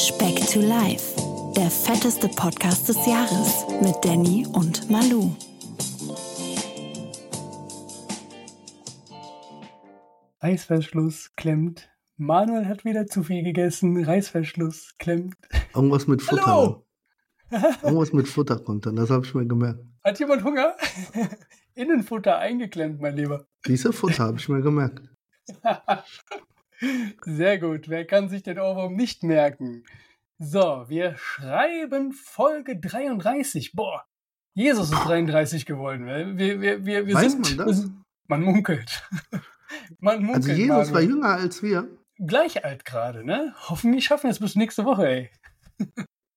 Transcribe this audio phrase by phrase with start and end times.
[0.00, 1.14] Speck to Life,
[1.54, 5.30] der fetteste Podcast des Jahres mit Danny und Malu.
[10.40, 11.90] Reißverschluss klemmt.
[12.16, 14.02] Manuel hat wieder zu viel gegessen.
[14.02, 15.36] Reißverschluss klemmt.
[15.74, 16.46] Irgendwas mit Futter.
[16.46, 16.86] Hallo!
[17.82, 19.84] Irgendwas mit Futter kommt dann, das habe ich mir gemerkt.
[20.02, 20.76] Hat jemand Hunger?
[21.74, 23.44] Innenfutter eingeklemmt, mein Lieber.
[23.66, 25.02] Diese Futter habe ich mir gemerkt.
[27.24, 27.88] Sehr gut.
[27.88, 29.84] Wer kann sich den Ohrwurm nicht merken?
[30.38, 33.72] So, wir schreiben Folge 33.
[33.72, 34.04] Boah,
[34.54, 36.06] Jesus ist 33 geworden.
[36.06, 37.90] Wir, wir, wir, wir Weiß sind, man das?
[38.26, 39.02] Man munkelt.
[40.00, 40.48] man munkelt.
[40.48, 41.08] Also Jesus war Manuel.
[41.08, 41.88] jünger als wir.
[42.18, 43.54] Gleich alt gerade, ne?
[43.68, 45.30] Hoffentlich schaffen wir es bis nächste Woche, ey.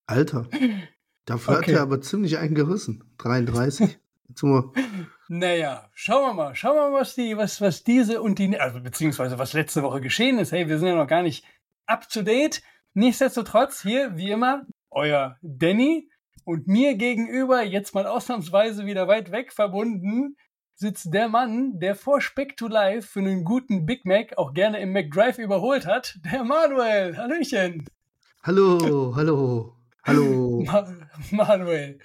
[0.06, 0.48] Alter.
[1.26, 1.70] Dafür Okay.
[1.72, 3.04] hat er aber ziemlich eingerissen.
[3.18, 3.98] 33.
[4.28, 4.72] Jetzt sind wir,
[5.28, 6.54] Naja, schauen wir mal.
[6.54, 10.00] Schauen wir mal, was, die, was, was diese und die, also beziehungsweise was letzte Woche
[10.00, 10.52] geschehen ist.
[10.52, 11.44] Hey, wir sind ja noch gar nicht
[11.86, 12.62] up to date.
[12.92, 16.08] Nichtsdestotrotz, hier, wie immer, euer Danny
[16.44, 20.36] und mir gegenüber, jetzt mal ausnahmsweise wieder weit weg verbunden,
[20.74, 24.80] sitzt der Mann, der vor Speck to Life für einen guten Big Mac auch gerne
[24.80, 27.16] im McDrive überholt hat, der Manuel.
[27.16, 27.86] Hallöchen.
[28.42, 30.64] hallo, hallo, hallo.
[30.66, 30.86] Ma
[31.30, 31.98] Manuel,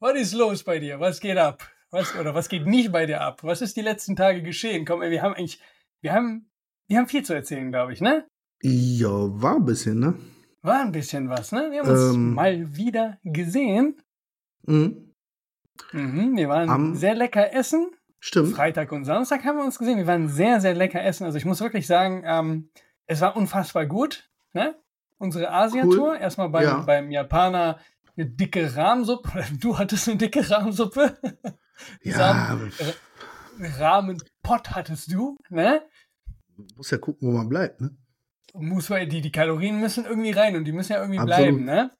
[0.00, 0.98] was ist los bei dir?
[1.00, 1.70] Was geht ab?
[1.94, 3.44] Was, oder was geht nicht bei dir ab?
[3.44, 4.84] Was ist die letzten Tage geschehen?
[4.84, 5.60] Komm, ey, wir haben eigentlich,
[6.02, 6.50] wir haben,
[6.88, 8.26] wir haben viel zu erzählen, glaube ich, ne?
[8.62, 10.14] Ja, war ein bisschen, ne?
[10.62, 11.68] War ein bisschen was, ne?
[11.70, 12.34] Wir haben uns Ähm.
[12.34, 14.00] mal wieder gesehen.
[14.66, 15.14] Mhm.
[15.92, 17.90] Mhm, wir waren Am- sehr lecker essen.
[18.18, 18.54] Stimmt.
[18.56, 19.98] Freitag und Samstag haben wir uns gesehen.
[19.98, 21.24] Wir waren sehr, sehr lecker essen.
[21.24, 22.70] Also ich muss wirklich sagen, ähm,
[23.06, 24.28] es war unfassbar gut.
[24.52, 24.74] Ne?
[25.18, 26.12] Unsere Asiatour.
[26.12, 26.16] Cool.
[26.18, 26.78] Erstmal beim, Ja.
[26.80, 27.78] beim Japaner
[28.16, 29.44] eine dicke Rahmsuppe.
[29.60, 31.18] Du hattest eine dicke Rahmsuppe.
[32.02, 32.58] Ja,
[33.60, 35.36] Rahmenpott hattest du.
[35.48, 35.82] Ne?
[36.76, 37.96] muss ja gucken, wo man bleibt, ne?
[38.54, 41.38] Muss man, die, die Kalorien müssen irgendwie rein und die müssen ja irgendwie Absolut.
[41.38, 41.64] bleiben.
[41.64, 41.90] Ne?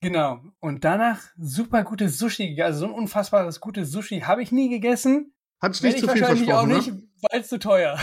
[0.00, 0.40] Genau.
[0.58, 2.60] Und danach super gutes Sushi.
[2.62, 5.34] Also so ein unfassbares gutes Sushi habe ich nie gegessen.
[5.60, 7.98] Hat ich Werde nicht ich zu viel wahrscheinlich auch versprochen, nicht, weil es zu teuer.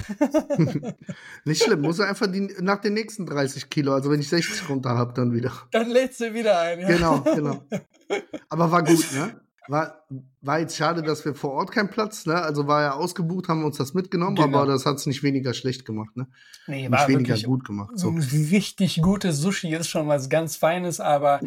[0.57, 0.95] ne?
[1.43, 4.69] Nicht schlimm, muss er einfach die, nach den nächsten 30 Kilo, also wenn ich 60
[4.69, 5.51] runter habe, dann wieder.
[5.71, 6.79] Dann lädst du wieder ein.
[6.79, 6.87] Ja.
[6.87, 7.63] Genau, genau.
[8.49, 9.41] Aber war gut, ne?
[9.69, 10.03] War,
[10.41, 12.35] war jetzt schade, dass wir vor Ort keinen Platz, ne?
[12.35, 14.57] Also war ja ausgebucht, haben wir uns das mitgenommen, Genau.
[14.57, 16.27] aber das hat es nicht weniger schlecht gemacht, ne?
[16.67, 17.91] Nee, Nicht war weniger gut gemacht.
[17.95, 21.39] so richtig gutes Sushi ist schon was ganz Feines, aber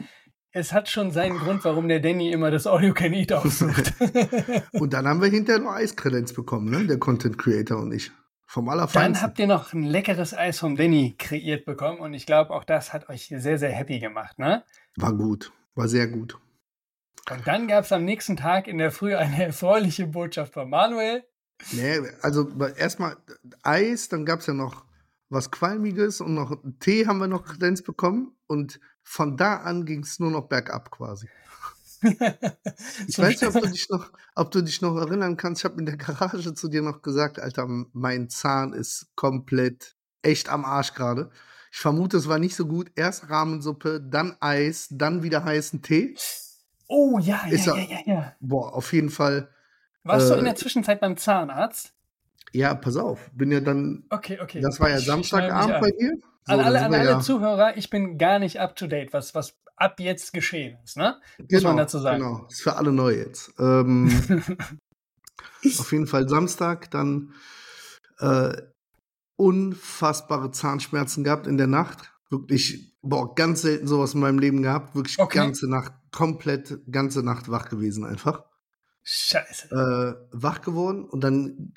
[0.52, 3.92] es hat schon seinen Grund, warum der Danny immer das All You Can Eat aussucht.
[4.72, 6.86] Und dann haben wir hinterher noch Eiskredenz bekommen, ne?
[6.86, 8.12] Der Content Creator und ich.
[8.46, 9.22] Vom Dann Allerfeinsten.
[9.26, 12.92] habt ihr noch ein leckeres Eis vom Danny kreiert bekommen und ich glaube, auch das
[12.92, 14.62] hat euch sehr, sehr happy gemacht, ne?
[14.96, 15.50] War gut.
[15.74, 16.36] War sehr gut.
[17.30, 21.24] Und dann gab es am nächsten Tag in der Früh eine erfreuliche Botschaft von Manuel.
[21.70, 23.16] Nee, also erstmal
[23.62, 24.84] Eis, dann gab es ja noch
[25.28, 28.36] was Qualmiges und noch Tee haben wir noch Kredenz bekommen.
[28.46, 31.28] Und von da an ging es nur noch bergab quasi.
[33.06, 35.60] Ich weiß nicht, ob du dich noch, ob du dich noch erinnern kannst.
[35.60, 40.48] Ich habe in der Garage zu dir noch gesagt, Alter, mein Zahn ist komplett echt
[40.48, 41.30] am Arsch gerade.
[41.70, 42.90] Ich vermute, es war nicht so gut.
[42.96, 46.16] Erst Rahmensuppe, dann Eis, dann wieder heißen Tee.
[46.88, 48.32] Oh ja, ja, er- ja, ja, ja.
[48.40, 49.48] Boah, auf jeden Fall.
[50.04, 51.94] Warst du Äh, in der Zwischenzeit beim Zahnarzt?
[52.52, 53.30] Ja, pass auf.
[53.32, 54.04] Bin ja dann.
[54.10, 54.60] Okay, okay.
[54.60, 56.12] Das war ja Samstagabend bei dir.
[56.44, 59.34] So, An alle, an alle ja- Zuhörer, ich bin gar nicht up to date, was,
[59.34, 61.20] was ab jetzt geschehen ist, ne?
[61.50, 62.18] Muss man dazu sagen.
[62.22, 63.52] Genau, ist für alle neu jetzt.
[63.60, 64.08] Ähm,
[65.78, 67.32] auf jeden Fall Samstag, dann
[68.18, 68.52] äh,
[69.36, 72.11] unfassbare Zahnschmerzen gehabt in der Nacht.
[72.32, 74.94] Wirklich, boah, ganz selten sowas in meinem Leben gehabt.
[74.94, 75.38] Wirklich Okay.
[75.38, 78.42] ganze Nacht, komplett ganze Nacht wach gewesen einfach.
[79.04, 79.68] Scheiße.
[79.70, 81.74] Äh, wach geworden und dann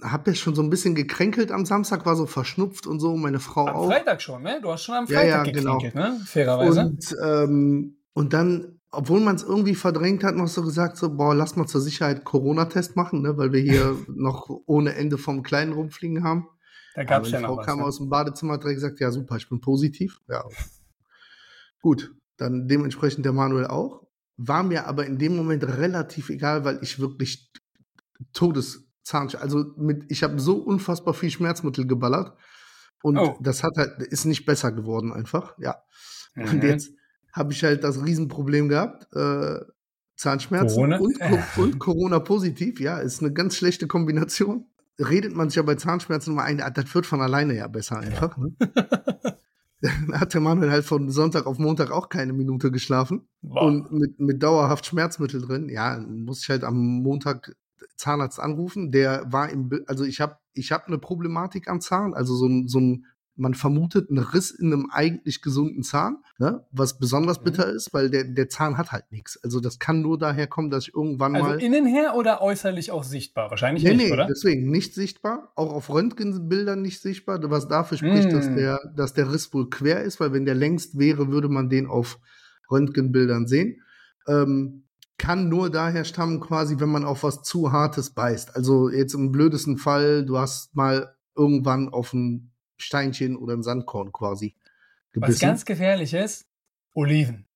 [0.00, 3.38] hab ja schon so ein bisschen gekränkelt am Samstag, war so verschnupft und so, meine
[3.40, 3.86] Frau Am auch.
[3.88, 4.60] Freitag schon, ne?
[4.62, 5.78] Du hast schon am Ja, Freitag ja, genau.
[5.78, 6.20] gekrinkelt, ne?
[6.24, 6.80] Fairerweise.
[6.80, 11.34] Und, ähm, und dann, obwohl man es irgendwie verdrängt hat, noch so gesagt, so, boah,
[11.34, 15.74] lass mal zur Sicherheit Corona-Test machen, ne, weil wir hier noch ohne Ende vom Kleinen
[15.74, 16.48] rumfliegen haben.
[16.94, 17.66] Da gab es ja Frau noch was.
[17.66, 17.84] kam Ne?
[17.84, 20.18] aus dem Badezimmer, hat direkt gesagt, ja super, ich bin positiv.
[20.28, 20.44] Ja.
[21.80, 24.06] Gut, dann dementsprechend der Manuel auch.
[24.36, 27.50] War mir aber in dem Moment relativ egal, weil ich wirklich
[28.32, 32.36] Todeszahnschmerzen, also mit, ich habe so unfassbar viel Schmerzmittel geballert
[33.02, 33.38] und Oh.
[33.40, 35.82] das hat halt, ist nicht besser geworden einfach, ja.
[36.36, 36.62] Und Mhm.
[36.62, 36.92] jetzt
[37.32, 39.60] habe ich halt das Riesenproblem gehabt, äh,
[40.16, 40.98] Zahnschmerzen Corona?
[40.98, 41.18] und,
[41.58, 44.66] und Corona positiv, ja, ist eine ganz schlechte Kombination.
[44.98, 48.36] Redet man sich ja bei Zahnschmerzen immer ein, das wird von alleine ja besser einfach.
[48.36, 48.54] Ne?
[49.80, 53.62] Dann hat der Manuel halt von Sonntag auf Montag auch keine Minute geschlafen Boah.
[53.62, 55.68] und mit, mit dauerhaft Schmerzmittel drin.
[55.68, 57.56] Ja, muss ich halt am Montag
[57.96, 58.92] Zahnarzt anrufen.
[58.92, 62.68] Der war im, also ich habe ich hab eine Problematik am Zahn, also so ein,
[62.68, 66.64] so ein man vermutet einen Riss in einem eigentlich gesunden Zahn, ne?
[66.70, 67.44] was besonders Mhm.
[67.44, 69.42] bitter ist, weil der, der Zahn hat halt nichts.
[69.42, 71.62] Also das kann nur daher kommen, dass ich irgendwann Also mal.
[71.62, 73.50] innen her oder äußerlich auch sichtbar?
[73.50, 74.26] Wahrscheinlich Nee, nicht, nee, oder?
[74.26, 78.56] deswegen nicht sichtbar, auch auf Röntgenbildern nicht sichtbar, was dafür spricht, dass, Mm.
[78.56, 81.86] der, dass der Riss wohl quer ist, weil wenn der längst wäre, würde man den
[81.86, 82.18] auf
[82.70, 83.82] Röntgenbildern sehen.
[84.26, 84.84] Ähm,
[85.18, 88.56] kann nur daher stammen, quasi, wenn man auf was zu Hartes beißt.
[88.56, 92.51] Also jetzt im blödesten Fall, du hast mal irgendwann auf ein
[92.82, 95.40] Steinchen oder ein Sandkorn quasi Was gebissen.
[95.40, 96.46] ganz gefährlich ist,
[96.94, 97.46] Oliven.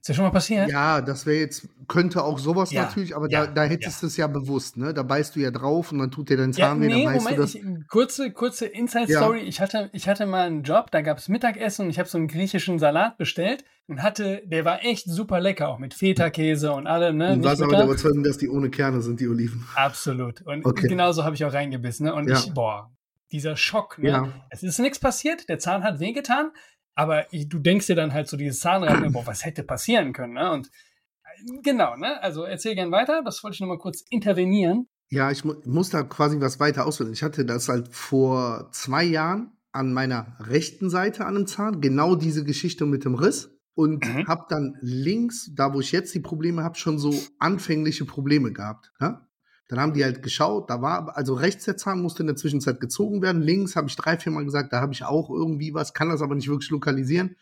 [0.00, 0.70] Ist ja schon mal passiert?
[0.70, 4.06] Ja, das wäre jetzt, könnte auch sowas Ja, natürlich, aber ja, da, da hättest du
[4.06, 4.94] es ja bewusst, ne?
[4.94, 7.04] Da beißt du ja drauf und dann tut dir dein Ja, Zahn weh, nee, dann
[7.14, 7.54] weißt Moment, du das.
[7.56, 9.40] ich, kurze, kurze Inside-Story.
[9.40, 12.16] Ich, hatte, ich hatte mal einen Job, da gab es Mittagessen und ich habe so
[12.16, 16.86] einen griechischen Salat bestellt und hatte, der war echt super lecker, auch mit Feta-Käse und
[16.86, 17.36] allem, ne?
[17.36, 19.66] Du warst aber der Überzeugung, dass die ohne Kerne sind, die Oliven.
[19.74, 20.42] Absolut.
[20.42, 20.86] Und Okay.
[20.88, 22.06] genauso habe ich auch reingebissen.
[22.06, 22.14] Ne?
[22.14, 22.38] Und Ja.
[22.38, 22.90] ich, boah,
[23.32, 23.98] dieser Schock.
[23.98, 24.08] Ne?
[24.08, 24.32] Ja.
[24.50, 26.50] Es ist nichts passiert, der Zahn hat wehgetan,
[26.94, 30.34] aber du denkst dir dann halt so dieses Zahnrad, ne, boah, was hätte passieren können?
[30.34, 30.50] Ne?
[30.50, 32.20] Und äh, genau, ne?
[32.22, 34.88] Also erzähl gern weiter, das wollte ich nochmal kurz intervenieren.
[35.10, 37.12] Ja, ich mu muss da quasi was weiter ausholen.
[37.12, 42.14] Ich hatte das halt vor zwei Jahren an meiner rechten Seite an dem Zahn, genau
[42.14, 43.54] diese Geschichte mit dem Riss.
[43.74, 44.26] Und Mhm.
[44.26, 48.90] habe dann links, da wo ich jetzt die Probleme habe, schon so anfängliche Probleme gehabt.
[49.00, 49.27] Ja?
[49.68, 52.80] Dann haben die halt geschaut, da war, also rechts der Zahn musste in der Zwischenzeit
[52.80, 53.42] gezogen werden.
[53.42, 56.22] Links habe ich drei, vier Mal gesagt, da habe ich auch irgendwie was, kann das
[56.22, 57.36] aber nicht wirklich lokalisieren.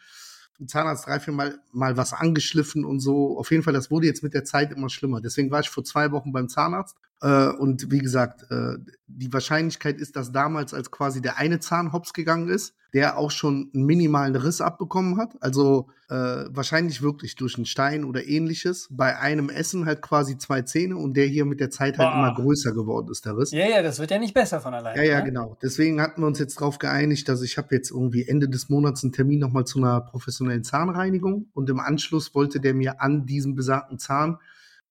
[0.58, 3.38] Der Zahnarzt drei, vier Mal, mal was angeschliffen und so.
[3.38, 5.20] Auf jeden Fall, das wurde jetzt mit der Zeit immer schlimmer.
[5.20, 6.96] Deswegen war ich vor zwei Wochen beim Zahnarzt.
[7.22, 8.76] Äh, und wie gesagt, äh,
[9.06, 13.30] die Wahrscheinlichkeit ist, dass damals, als quasi der eine Zahn hops gegangen ist, der auch
[13.30, 15.34] schon einen minimalen Riss abbekommen hat.
[15.40, 18.88] Also äh, wahrscheinlich wirklich durch einen Stein oder ähnliches.
[18.90, 22.18] Bei einem Essen halt quasi zwei Zähne und der hier mit der Zeit halt Boah.
[22.18, 23.50] immer größer geworden ist, der Riss.
[23.50, 24.98] Ja, ja, das wird ja nicht besser von alleine.
[24.98, 25.24] Ja, ja, ne?
[25.24, 25.58] genau.
[25.62, 29.02] Deswegen hatten wir uns jetzt darauf geeinigt, dass ich habe jetzt irgendwie Ende des Monats
[29.02, 33.54] einen Termin nochmal zu einer professionellen Zahnreinigung und im Anschluss wollte der mir an diesem
[33.54, 34.38] besagten Zahn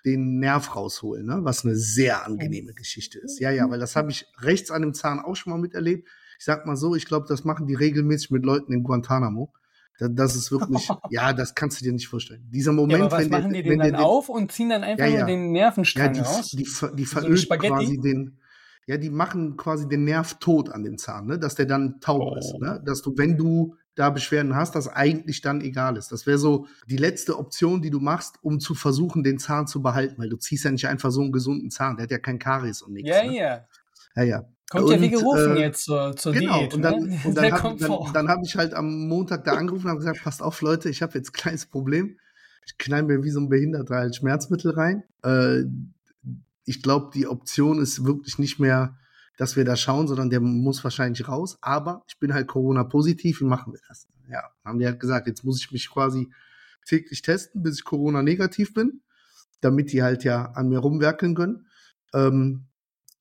[0.05, 1.39] den Nerv rausholen, ne?
[1.41, 3.39] was eine sehr angenehme Geschichte ist.
[3.39, 6.07] Ja, ja, weil das habe ich rechts an dem Zahn auch schon mal miterlebt.
[6.37, 9.51] Ich sag mal so, ich glaube, das machen die regelmäßig mit Leuten in Guantanamo.
[9.97, 12.47] Da- Das ist wirklich, ja, das kannst du dir nicht vorstellen.
[12.51, 14.83] Dieser Ja, Moment, aber was wenn machen die den dann der, auf und ziehen dann
[14.83, 15.25] einfach Ja, nur ja.
[15.25, 16.51] den ja, Nervenstrang die, raus?
[16.51, 18.37] die, ver- die So veröden quasi den,
[18.87, 21.39] ja, die machen quasi den Nerv tot an dem Zahn, ne?
[21.39, 22.35] dass der dann taub Oh.
[22.37, 22.53] ist.
[22.59, 22.83] Ne?
[22.85, 26.11] Dass du, wenn du da Beschwerden hast, das eigentlich dann egal ist.
[26.11, 29.81] Das wäre so die letzte Option, die du machst, um zu versuchen, den Zahn zu
[29.81, 32.39] behalten, weil du ziehst ja nicht einfach so einen gesunden Zahn, der hat ja kein
[32.39, 33.09] Karies und nichts.
[33.09, 33.37] ja, ne?
[33.37, 33.65] ja.
[34.15, 34.45] ja, ja.
[34.69, 36.73] Kommt ja wie Und, gerufen äh, jetzt zur, zur Genau, Diät.
[36.73, 37.19] und dann, ne?
[37.23, 40.23] und dann habe dann, dann hab ich halt am Montag da angerufen und habe gesagt,
[40.23, 42.17] passt auf, Leute, ich habe jetzt ein kleines Problem.
[42.65, 45.03] Ich knall mir wie so ein Behinderter halt Schmerzmittel rein.
[45.23, 45.65] Äh,
[46.65, 48.97] ich glaube, die Option ist wirklich nicht mehr,
[49.37, 51.57] dass wir da schauen, sondern der muss wahrscheinlich raus.
[51.61, 54.07] Aber ich bin halt Corona-positiv, wie machen wir das?
[54.29, 56.29] Ja, haben die halt gesagt, jetzt muss ich mich quasi
[56.85, 59.01] täglich testen, bis ich Corona-negativ bin,
[59.61, 61.67] damit die halt ja an mir rumwerkeln können.
[62.13, 62.67] Ähm,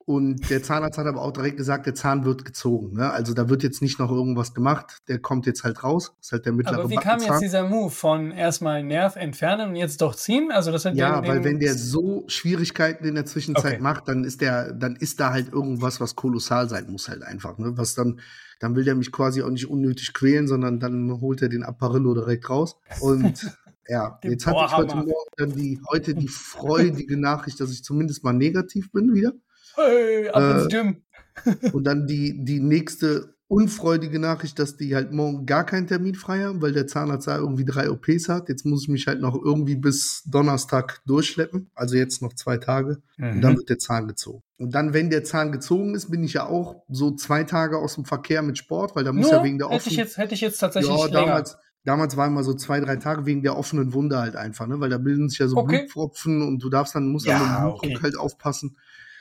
[0.07, 2.93] und der Zahnarzt hat aber auch direkt gesagt, der Zahn wird gezogen.
[2.97, 3.11] Ne?
[3.11, 4.99] Also da wird jetzt nicht noch irgendwas gemacht.
[5.09, 6.15] Der kommt jetzt halt raus.
[6.21, 9.77] ist halt der mittlere Aber wie kam jetzt dieser Move von erstmal Nerv entfernen und
[9.77, 10.51] jetzt doch ziehen?
[10.53, 13.83] Also das hat Ja, den, weil den- wenn der so Schwierigkeiten in der Zwischenzeit Okay.
[13.83, 17.57] macht, dann ist der, dann ist da halt irgendwas, was kolossal sein muss halt einfach.
[17.59, 17.73] Ne?
[17.77, 18.21] Was dann,
[18.61, 22.15] dann will der mich quasi auch nicht unnötig quälen, sondern dann holt er den Apparillo
[22.15, 22.77] direkt raus.
[23.01, 23.55] Und
[23.89, 24.97] ja, Den jetzt hatte ich heute.
[24.97, 29.33] Morgen dann die, heute die freudige Nachricht, dass ich zumindest mal negativ bin wieder.
[29.77, 31.03] Hey, ab ins äh, Gym.
[31.73, 36.45] Und dann die, die nächste unfreudige Nachricht, dass die halt morgen gar keinen Termin frei
[36.45, 38.49] haben, weil der Zahnarzt da irgendwie drei OPs hat.
[38.49, 41.71] Jetzt muss ich mich halt noch irgendwie bis Donnerstag durchschleppen.
[41.75, 43.03] Also jetzt noch zwei Tage.
[43.19, 43.57] Und dann Mhm.
[43.59, 44.43] wird der Zahn gezogen.
[44.57, 47.97] Und dann, wenn der Zahn gezogen ist, bin ich ja auch so zwei Tage aus
[47.97, 49.99] dem Verkehr mit Sport, weil da muss ja wegen der hätte, ich offenen.
[49.99, 51.27] jetzt, hätte ich jetzt tatsächlich Ja, länger.
[51.27, 54.81] damals, damals war immer so zwei, drei Tage wegen der offenen Wunde halt einfach, ne?
[54.81, 55.79] Weil da bilden sich ja so Okay.
[55.81, 58.03] Blutpfropfen und du darfst dann, musst Ja, dann mit dem Blutdruck okay.
[58.05, 58.79] halt aufpassen.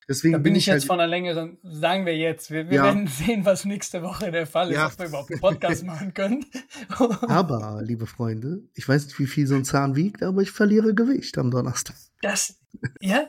[0.07, 2.83] Deswegen Da bin ich jetzt halt von einer längeren, sagen wir jetzt, wir, wir Ja.
[2.86, 4.88] werden sehen, was nächste Woche der Fall ist, Ja.
[4.88, 6.45] ob wir überhaupt einen Podcast machen können.
[6.89, 10.93] Aber, liebe Freunde, ich weiß nicht, wie viel so ein Zahn wiegt, aber ich verliere
[10.93, 11.95] Gewicht am Donnerstag.
[12.22, 12.60] Das,
[13.01, 13.25] ja?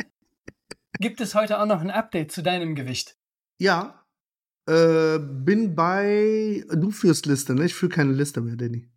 [1.00, 3.16] Gibt es heute auch noch ein Update zu deinem Gewicht?
[3.58, 4.04] Ja,
[4.66, 6.64] äh, bin bei.
[6.72, 7.66] Du führst Liste, ne?
[7.66, 8.88] Ich führe keine Liste mehr, Danny.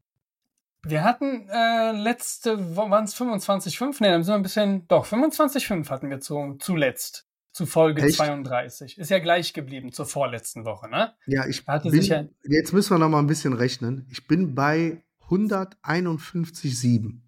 [0.83, 4.01] Wir hatten äh, letzte Woche, waren es 25,5?
[4.01, 7.26] Ne, dann sind wir ein bisschen, doch, 25,5 hatten wir zu, zuletzt.
[7.57, 8.17] Zu Folge Echt?
[8.17, 8.99] 32.
[8.99, 11.15] Ist ja gleich geblieben zur vorletzten Woche, ne?
[11.25, 11.99] Ja, ich Hatte bin.
[12.01, 14.05] sich ja- Jetzt müssen wir noch mal ein bisschen rechnen.
[14.11, 17.23] Ich bin bei 151,7.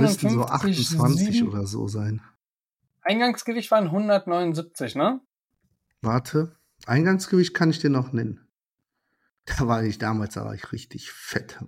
[0.00, 1.48] Müssten so 28 151,7.
[1.48, 2.22] oder so sein.
[3.02, 5.20] Eingangsgewicht waren 179, ne?
[6.02, 6.56] Warte.
[6.86, 8.40] Eingangsgewicht kann ich dir noch nennen.
[9.44, 11.60] Da war ich damals, da war ich richtig fett.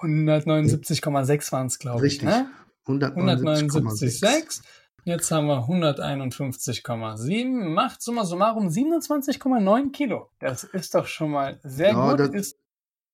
[0.00, 2.12] 179,6 waren es, glaube ich.
[2.12, 2.28] Richtig.
[2.28, 2.48] Ne?
[2.86, 2.86] 179,6.
[2.86, 4.62] 179,6.
[5.04, 7.68] Jetzt haben wir 151,7.
[7.74, 10.30] Macht summa summarum 27,9 Kilo.
[10.38, 12.20] Das ist doch schon mal sehr Ja, gut.
[12.20, 12.58] das- ist,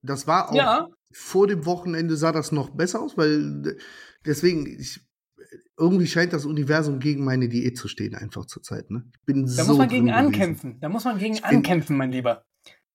[0.02, 0.86] Das war auch Ja.
[1.12, 3.76] vor dem Wochenende sah das noch besser aus, weil d-
[4.24, 5.00] deswegen, ich,
[5.76, 8.90] irgendwie scheint das Universum gegen meine Diät zu stehen, einfach zurzeit.
[8.92, 9.02] Ne?
[9.12, 10.78] Ich bin da so muss man gegen ankämpfen.
[10.80, 12.44] Da muss man gegen bin- ankämpfen, mein Lieber.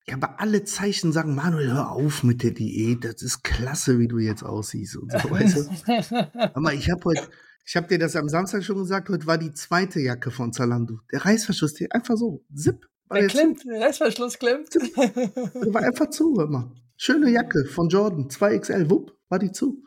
[0.07, 3.05] Ja, aber alle Zeichen sagen, Manuel, hör auf mit der Diät.
[3.05, 6.31] Das ist klasse, wie du jetzt aussiehst und so, weißt du?
[6.53, 7.29] Aber ich habe heute,
[7.65, 10.99] ich habe dir das am Samstag schon gesagt, heute war die zweite Jacke von Zalando.
[11.11, 14.75] Der Reißverschluss, der einfach so, zip, war Der klemmt, der Reißverschluss klemmt.
[14.75, 16.71] der war einfach zu, hör mal.
[16.97, 19.83] Schöne Jacke von Jordan, 2XL, wupp, war die zu.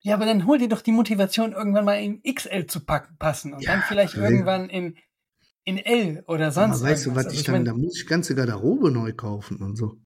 [0.00, 3.54] Ja, aber dann hol dir doch die Motivation, irgendwann mal in XL zu packen, passen
[3.54, 4.22] und Ja, dann vielleicht ja.
[4.22, 4.96] irgendwann in,
[5.66, 8.06] in L oder sonst Aber weißt du, was Also ich dann, mein, da muss ich
[8.06, 9.98] ganze Garderobe neu kaufen und so.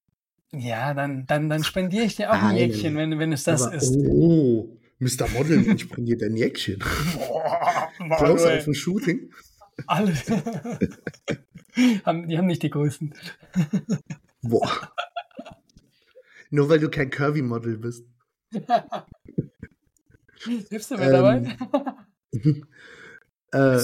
[0.52, 2.56] Ja, dann, dann, dann spendiere ich dir auch ein Nein.
[2.56, 3.94] Jäckchen, wenn, wenn es das Aber, ist.
[3.94, 5.28] Oh, Mr.
[5.28, 6.80] Model, ich bring dir dein Jäckchen.
[8.18, 9.30] Klaus auf ein Shooting.
[9.86, 10.12] alle.
[12.04, 13.14] haben, die haben nicht die größten.
[14.42, 14.92] Boah.
[16.50, 18.04] Nur weil du kein Curvy-Model bist.
[20.70, 21.56] Hilfst du mir Ähm, dabei?
[23.52, 23.78] Äh,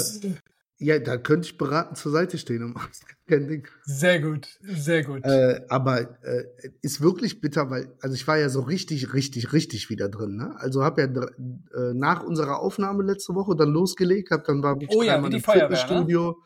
[0.79, 3.67] ja, da könnte ich beraten zur Seite stehen und machst kein Ding.
[3.85, 5.25] Sehr gut, sehr gut.
[5.25, 6.45] Äh, aber äh,
[6.83, 10.37] ist wirklich bitter, weil, also ich war ja so richtig, richtig, richtig wieder drin.
[10.37, 10.55] Ne?
[10.59, 14.91] Also habe ja äh, nach unserer Aufnahme letzte Woche dann losgelegt, hab dann war wirklich
[14.97, 15.53] Oh ja, dreimal die im ne?
[15.61, 16.43] Fitnessstudio,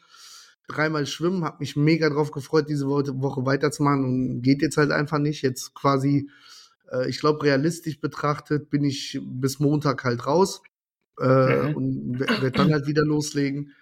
[0.69, 5.19] dreimal schwimmen, habe mich mega drauf gefreut, diese Woche, weiterzumachen und geht jetzt halt einfach
[5.19, 5.43] nicht.
[5.43, 6.31] Jetzt quasi,
[6.93, 10.63] äh, ich glaube, realistisch betrachtet bin ich bis Montag halt raus
[11.21, 11.75] äh, Mhm.
[11.75, 13.73] und werde dann halt wieder loslegen.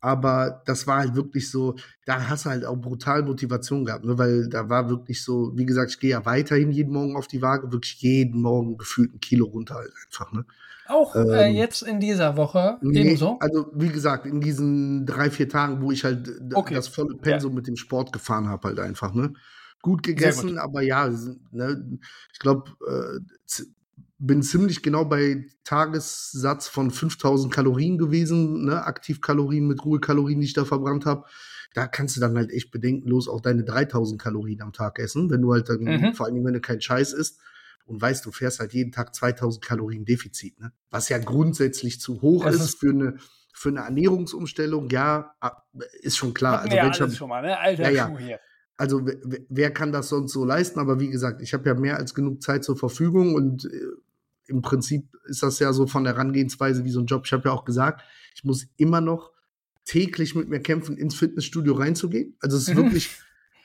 [0.00, 4.18] Aber das war halt wirklich so, da hast du halt auch brutal Motivation gehabt, ne?
[4.18, 7.42] weil da war wirklich so, wie gesagt, ich gehe ja weiterhin jeden Morgen auf die
[7.42, 10.32] Waage, wirklich jeden Morgen gefühlt ein Kilo runter halt einfach.
[10.32, 10.44] Ne?
[10.88, 13.38] auch äh, ähm, jetzt in dieser Woche Nee, ebenso.
[13.40, 16.74] Also wie gesagt, in diesen drei, vier Tagen, wo ich halt Okay.
[16.74, 19.32] das volle Pensum mit dem Sport gefahren habe, halt einfach, ne?
[19.82, 20.58] Gut gegessen, gut.
[20.58, 21.08] aber ja,
[21.52, 21.98] ne,
[22.32, 23.20] ich glaube, äh,
[24.18, 28.84] bin ziemlich genau bei Tagessatz von 5000 Kalorien gewesen, ne?
[28.84, 31.24] Aktivkalorien mit Ruhekalorien, die ich da verbrannt habe.
[31.74, 35.42] Da kannst du dann halt echt bedenkenlos auch deine 3000 Kalorien am Tag essen, wenn
[35.42, 36.14] du halt dann, Mhm.
[36.14, 37.40] vor allem wenn du keinen Scheiß isst
[37.84, 40.72] und weißt, du fährst halt jeden Tag 2000 Kalorien Defizit, ne?
[40.90, 43.16] Was ja grundsätzlich zu hoch ist, ist- für eine
[43.58, 45.34] für eine Ernährungsumstellung, ja,
[46.02, 46.60] ist schon klar.
[46.60, 47.58] Also, ja wenn alles schon mal, ne?
[47.58, 48.06] Alter Ja.
[48.08, 48.38] Schuh hier.
[48.76, 49.16] also wer,
[49.48, 50.78] wer kann das sonst so leisten?
[50.78, 53.68] Aber wie gesagt, ich habe ja mehr als genug Zeit zur Verfügung und äh,
[54.48, 57.22] im Prinzip ist das ja so von der Herangehensweise wie so ein Job.
[57.26, 58.02] Ich habe ja auch gesagt,
[58.34, 59.32] ich muss immer noch
[59.84, 62.36] täglich mit mir kämpfen, ins Fitnessstudio reinzugehen.
[62.40, 62.78] Also es ist Mhm.
[62.84, 63.10] wirklich.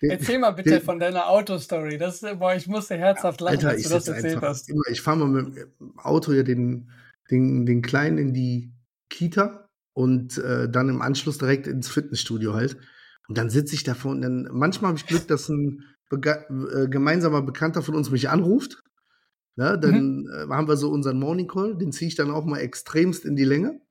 [0.01, 1.97] Erzähl mal bitte der- von deiner Autostory.
[1.99, 4.69] Das, boah, ich musste herzhaft lachen, Alter, als ich du das erzählt einfach hast.
[4.69, 6.89] immer, ich fahre mal mit dem Auto hier den,
[7.29, 8.71] den, den Kleinen in die
[9.09, 12.77] Kita und äh, dann im Anschluss direkt ins Fitnessstudio halt.
[13.27, 17.41] Und dann sitze ich davor und dann, manchmal habe ich Glück, dass ein äh, gemeinsamer
[17.43, 18.81] Bekannter von uns mich anruft.
[19.57, 22.59] Ja, dann äh, haben wir so unseren Morning Call, den ziehe ich dann auch mal
[22.59, 23.81] extremst in die Länge.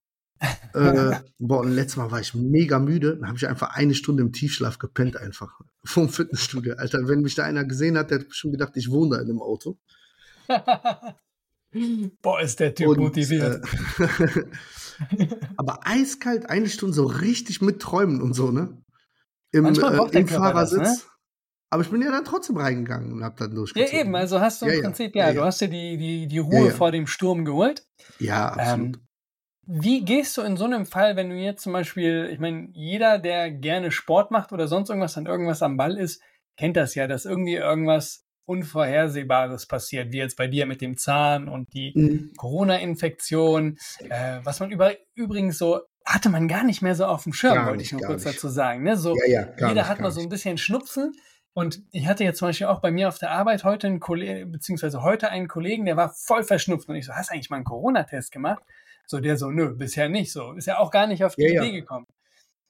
[0.73, 4.23] äh, boah, und letztes Mal war ich mega müde, dann habe ich einfach eine Stunde
[4.23, 6.75] im Tiefschlaf gepennt einfach vom Fitnessstudio.
[6.77, 9.29] Alter, wenn mich da einer gesehen hat, der hat schon gedacht, ich wohne da in
[9.29, 9.79] einem Auto.
[12.23, 13.63] boah, ist der Typ Und, motiviert.
[13.99, 14.45] Äh,
[15.57, 18.83] aber eiskalt, eine Stunde so richtig mitträumen und so, ne?
[19.53, 20.81] Im, äh, im Körper das, Fahrersitz.
[20.81, 21.10] ne?
[21.71, 24.01] Aber ich bin ja dann trotzdem reingegangen und hab dann Ja, durchgezogen.
[24.01, 24.83] eben, also hast du im Ja, ja.
[24.83, 25.45] Prinzip, ja, Ja, du ja.
[25.47, 26.71] hast dir die, die, die Ruhe ja.
[26.73, 27.85] vor dem Sturm geholt.
[28.19, 28.97] Ja, absolut.
[28.97, 29.07] Ähm,
[29.67, 33.19] wie gehst du in so einem Fall, wenn du jetzt zum Beispiel, ich meine, jeder,
[33.21, 36.21] der gerne Sport macht oder sonst irgendwas an irgendwas am Ball ist,
[36.57, 41.49] kennt das ja, dass irgendwie irgendwas Unvorhersehbares passiert, wie jetzt bei dir mit dem Zahn
[41.49, 42.33] und die Mhm.
[42.37, 47.33] Corona-Infektion, äh, was man über, übrigens so, hatte man gar nicht mehr so auf dem
[47.33, 48.37] Schirm, Gar wollte ich nur kurz nicht.
[48.37, 48.83] dazu sagen.
[48.83, 48.97] Ne?
[48.97, 51.13] So, Ja, ja, jeder nicht, hat mal so ein bisschen Schnupfen.
[51.53, 54.53] Und ich hatte jetzt zum Beispiel auch bei mir auf der Arbeit heute einen Kollegen,
[54.53, 56.89] beziehungsweise heute einen Kollegen, der war voll verschnupft.
[56.89, 58.63] Und ich so, hast du eigentlich mal einen Corona-Test gemacht?
[59.07, 60.53] So, der so, nö, bisher nicht so.
[60.53, 61.63] Ist ja auch gar nicht auf die Ja, ja.
[61.65, 62.07] Idee gekommen.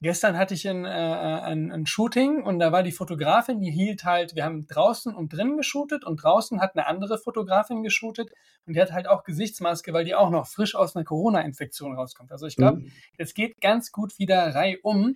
[0.03, 4.03] Gestern hatte ich ein, äh, ein, ein Shooting und da war die Fotografin, die hielt
[4.03, 8.31] halt, wir haben draußen und drinnen geshootet und draußen hat eine andere Fotografin geshootet
[8.65, 12.31] und die hat halt auch Gesichtsmaske, weil die auch noch frisch aus einer Corona-Infektion rauskommt.
[12.31, 12.91] Also ich glaube, Mhm.
[13.19, 15.13] es geht ganz gut wieder reihum.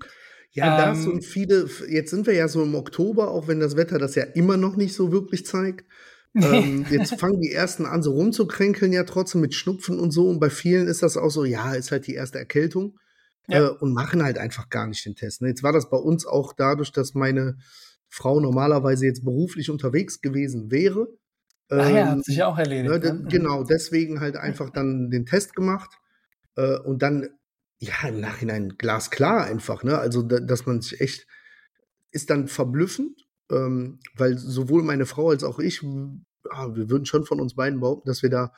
[0.55, 3.75] Ja, das ähm, und viele, jetzt sind wir ja so im Oktober, auch wenn das
[3.75, 5.85] Wetter das ja immer noch nicht so wirklich zeigt.
[6.33, 10.29] ähm, jetzt fangen die ersten an, so rumzukränkeln, ja trotzdem mit Schnupfen und so.
[10.29, 12.97] Und bei vielen ist das auch so, ja, ist halt die erste Erkältung.
[13.49, 13.67] ja.
[13.67, 15.41] äh, und machen halt einfach gar nicht den Test.
[15.41, 15.49] Ne?
[15.49, 17.57] Jetzt war das bei uns auch dadurch, dass meine
[18.07, 21.09] Frau normalerweise jetzt beruflich unterwegs gewesen wäre.
[21.69, 22.89] Ah ja, hat sich ja auch erledigt.
[22.89, 23.25] Ne, ne?
[23.29, 25.97] Genau, deswegen halt einfach dann den Test gemacht
[26.55, 27.27] äh, und dann,
[27.79, 29.97] ja, im Nachhinein glasklar einfach, ne?
[29.97, 31.27] Also, da, dass man sich echt,
[32.11, 37.25] ist dann verblüffend, ähm, weil sowohl meine Frau als auch ich, ja, wir würden schon
[37.25, 38.53] von uns beiden behaupten, dass wir da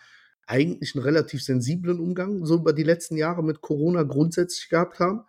[0.45, 5.24] eigentlich einen relativ sensiblen Umgang so über die letzten Jahre mit Corona grundsätzlich gehabt haben.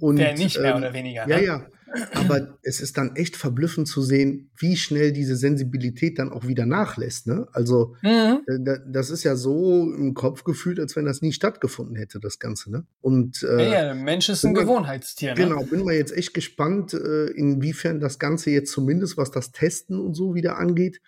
[0.00, 1.28] Und, Der nicht mehr ähm, oder weniger.
[1.28, 1.44] Ja, ne?
[1.44, 1.66] ja.
[2.12, 6.66] Aber es ist dann echt verblüffend zu sehen, wie schnell diese Sensibilität dann auch wieder
[6.66, 7.26] nachlässt.
[7.26, 7.46] Ne?
[7.52, 8.40] Also, mhm.
[8.46, 12.38] Äh, das ist ja so im Kopf gefühlt, als wenn das nie stattgefunden hätte, das
[12.38, 12.72] Ganze.
[12.72, 12.86] Ne?
[13.00, 15.30] Und, äh, ja, ja, Mensch ist ein Gewohnheitstier.
[15.30, 15.36] Ne?
[15.36, 20.00] Genau, bin mal jetzt echt gespannt, äh, inwiefern das Ganze jetzt zumindest, was das Testen
[20.00, 21.00] und so wieder angeht,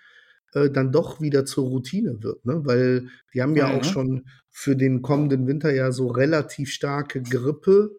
[0.55, 2.45] äh, dann doch wieder zur Routine wird.
[2.45, 2.61] Ne?
[2.65, 3.79] Weil die haben ja mhm.
[3.79, 7.97] auch schon für den kommenden Winter ja so relativ starke Grippe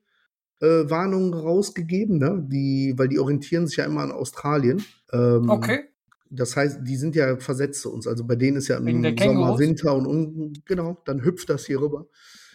[0.61, 2.43] äh, Warnungen rausgegeben, ne?
[2.47, 4.83] Die, weil die orientieren sich ja immer an Australien.
[5.11, 5.85] Ähm, okay.
[6.29, 8.07] Das heißt, die sind ja versetzt zu uns.
[8.07, 11.79] Also bei denen ist ja im Sommer, Winter und, und genau, dann hüpft das hier
[11.81, 12.07] rüber.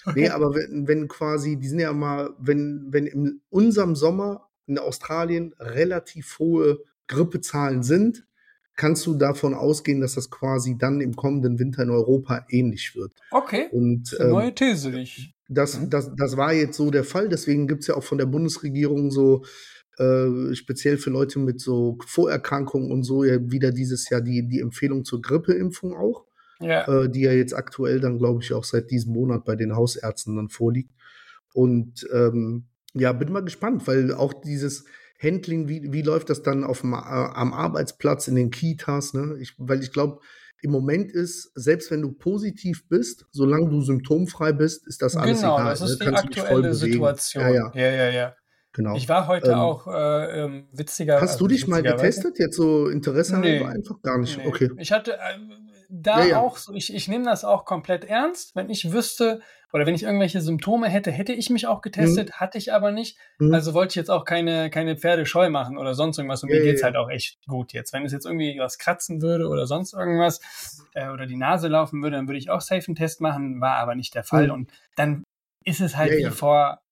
[0.04, 0.22] Okay.
[0.22, 4.78] Nee, aber wenn, wenn quasi, die sind ja immer, wenn, wenn in unserem Sommer in
[4.78, 8.26] Australien relativ hohe Grippezahlen sind,
[8.74, 13.12] kannst du davon ausgehen, dass das quasi dann im kommenden Winter in Europa ähnlich wird.
[13.30, 13.68] Okay.
[13.70, 15.34] Und, ähm, neue These, nicht.
[15.54, 15.90] Das, mhm.
[15.90, 17.28] das, das war jetzt so der Fall.
[17.28, 19.44] Deswegen gibt es ja auch von der Bundesregierung so
[19.98, 24.60] äh, speziell für Leute mit so Vorerkrankungen und so ja wieder dieses Jahr die, die
[24.60, 26.24] Empfehlung zur Grippeimpfung auch.
[26.60, 26.86] Ja.
[26.86, 30.36] Äh, die ja jetzt aktuell dann, glaube ich, auch seit diesem Monat bei den Hausärzten
[30.36, 30.92] dann vorliegt.
[31.52, 34.84] Und ähm, ja, bin mal gespannt, weil auch dieses
[35.20, 39.36] Handling, wie, wie läuft das dann auf dem, äh, am Arbeitsplatz, in den Kitas, ne?
[39.40, 40.20] Ich, weil ich glaube,
[40.62, 45.40] im Moment ist, selbst wenn du positiv bist, solange du symptomfrei bist, ist das alles
[45.40, 45.74] genau, egal.
[45.74, 46.06] Genau, das ist ne?
[46.06, 47.44] die aktuelle Situation.
[47.44, 47.90] Ja, ja, ja.
[47.90, 48.36] ja, ja.
[48.74, 48.96] Genau.
[48.96, 51.20] Ich war heute ähm, auch äh, ähm, witziger.
[51.20, 52.38] Hast also du dich mal getestet?
[52.38, 53.62] Jetzt so Interesse nee.
[53.62, 54.38] einfach gar nicht.
[54.38, 54.46] Nee.
[54.46, 54.70] Okay.
[54.78, 55.38] Ich hatte äh,
[55.90, 58.56] da ja, auch so, ich, ich nehme das auch komplett ernst.
[58.56, 59.40] Wenn ich wüsste
[59.72, 62.32] oder wenn ich irgendwelche Symptome hätte, hätte ich mich auch getestet, mhm.
[62.34, 63.16] hatte ich aber nicht.
[63.38, 63.54] Mhm.
[63.54, 66.42] Also wollte ich jetzt auch keine, keine Pferde scheu machen oder sonst irgendwas.
[66.42, 67.92] Und ja, mir geht's halt auch echt gut jetzt.
[67.92, 70.40] Wenn es jetzt irgendwie was kratzen würde oder sonst irgendwas
[70.94, 73.76] äh, oder die Nase laufen würde, dann würde ich auch safe einen Test machen, war
[73.76, 74.48] aber nicht der Fall.
[74.48, 74.52] Mhm.
[74.52, 75.24] Und dann
[75.64, 76.82] ist es halt wie vor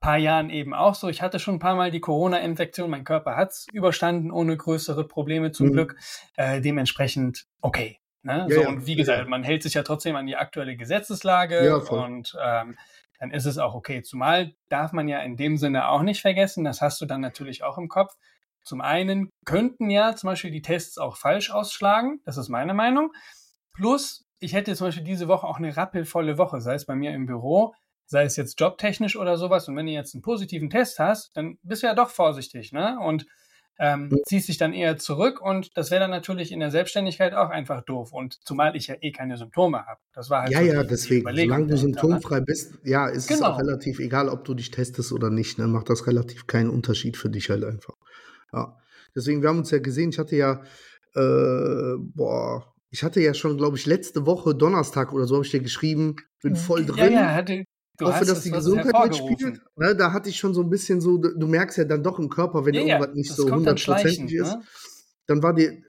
[0.00, 1.08] paar Jahren eben auch so.
[1.08, 2.90] Ich hatte schon ein paar Mal die Corona-Infektion.
[2.90, 5.72] Mein Körper hat's überstanden ohne größere Probleme zum mhm.
[5.72, 5.96] Glück.
[6.36, 7.99] Äh, dementsprechend okay.
[8.22, 8.46] Ne?
[8.48, 8.68] Ja, so, ja.
[8.68, 12.76] Und wie gesagt, man hält sich ja trotzdem an die aktuelle Gesetzeslage ja, und ähm,
[13.18, 14.02] dann ist es auch okay.
[14.02, 17.62] Zumal darf man ja in dem Sinne auch nicht vergessen, das hast du dann natürlich
[17.62, 18.14] auch im Kopf.
[18.62, 23.12] Zum einen könnten ja zum Beispiel die Tests auch falsch ausschlagen, das ist meine Meinung.
[23.72, 27.12] Plus, ich hätte zum Beispiel diese Woche auch eine rappelvolle Woche, sei es bei mir
[27.12, 27.74] im Büro,
[28.06, 29.68] sei es jetzt jobtechnisch oder sowas.
[29.68, 32.98] Und wenn du jetzt einen positiven Test hast, dann bist du ja doch vorsichtig, ne?
[33.00, 33.26] Und
[33.78, 37.48] ähm, ziehst dich dann eher zurück und das wäre dann natürlich in der Selbstständigkeit auch
[37.48, 38.12] einfach doof.
[38.12, 40.00] Und zumal ich ja eh keine Symptome habe.
[40.12, 41.34] Das war halt Ja, so ja, die, deswegen.
[41.34, 43.40] Die Solange du symptomfrei bist, ja, ist genau.
[43.40, 43.70] es auch genau.
[43.70, 45.58] relativ egal, ob du dich testest oder nicht.
[45.58, 45.72] Dann ne?
[45.72, 47.94] macht das relativ keinen Unterschied für dich halt einfach.
[48.52, 48.76] Ja.
[49.14, 50.62] Deswegen, wir haben uns ja gesehen, ich hatte ja,
[51.14, 55.50] äh, boah, ich hatte ja schon, glaube ich, letzte Woche Donnerstag oder so habe ich
[55.50, 56.98] dir geschrieben, bin voll drin.
[56.98, 57.64] Ja, ja, hatte,
[58.00, 59.60] Du hoffe, dass die Gesundheit mitspielt.
[59.76, 62.28] Ne, da hatte ich schon so ein bisschen so, du merkst ja dann doch im
[62.28, 64.56] Körper, wenn ja, irgendwas nicht so hundertprozentig ist.
[64.56, 64.62] Ne?
[65.26, 65.84] Dann war die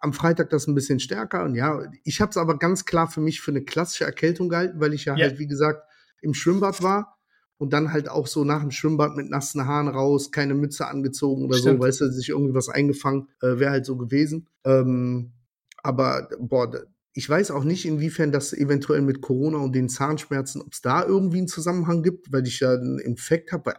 [0.00, 1.44] am Freitag das ein bisschen stärker.
[1.44, 4.80] Und ja, ich habe es aber ganz klar für mich für eine klassische Erkältung gehalten,
[4.80, 5.26] weil ich ja, ja.
[5.26, 5.82] halt, wie gesagt,
[6.20, 7.18] im Schwimmbad war
[7.58, 11.44] und dann halt auch so nach dem Schwimmbad mit nassen Haaren raus, keine Mütze angezogen
[11.44, 11.80] oder Stimmt.
[11.80, 14.48] so, weißt du, sich irgendwie was eingefangen, äh, wäre halt so gewesen.
[14.64, 15.32] Ähm,
[15.82, 16.70] aber boah,
[17.18, 21.04] ich weiß auch nicht, inwiefern das eventuell mit Corona und den Zahnschmerzen, ob es da
[21.04, 23.74] irgendwie einen Zusammenhang gibt, weil ich ja einen Infekt habe.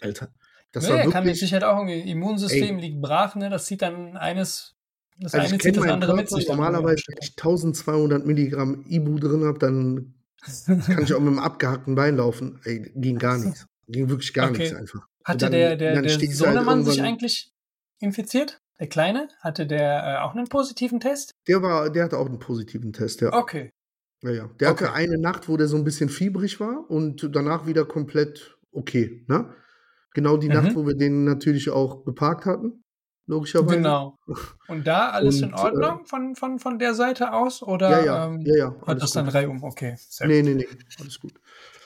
[0.00, 0.32] Alter,
[0.72, 3.50] das nee, war wirklich, kann mit Sicherheit auch irgendwie, Immunsystem ey, liegt brach, ne?
[3.50, 4.74] Das zieht dann eines,
[5.18, 6.48] das also eine zieht das andere Körper, mit sich.
[6.48, 10.14] Normalerweise, wenn ich 1200 Milligramm Ibu drin habe, dann
[10.86, 12.58] kann ich auch mit einem abgehackten Bein laufen.
[12.64, 13.66] Ey, ging gar nichts.
[13.86, 14.60] Ging wirklich gar okay.
[14.60, 15.06] nichts einfach.
[15.24, 17.52] Hatte dann, der, der, der halt Sohnemann halt sich eigentlich
[17.98, 18.62] infiziert?
[18.80, 21.34] Der Kleine, hatte der äh, auch einen positiven Test?
[21.48, 23.32] Der war, der hatte auch einen positiven Test, ja.
[23.32, 23.72] Okay.
[24.22, 24.50] Ja, ja.
[24.60, 24.84] Der okay.
[24.84, 29.24] hatte eine Nacht, wo der so ein bisschen fiebrig war und danach wieder komplett okay,
[29.28, 29.52] ne?
[30.14, 30.54] Genau die mhm.
[30.54, 32.82] Nacht, wo wir den natürlich auch geparkt hatten,
[33.26, 33.76] logischerweise.
[33.76, 34.18] Genau.
[34.68, 37.62] Und da alles und, in Ordnung äh, von, von, von der Seite aus?
[37.62, 39.62] Oder ja, ja, ähm, ja, ja hat das dann reihum?
[39.62, 39.96] Okay.
[39.98, 40.50] Sehr nee, gut.
[40.50, 40.68] nee, nee,
[41.00, 41.34] alles gut.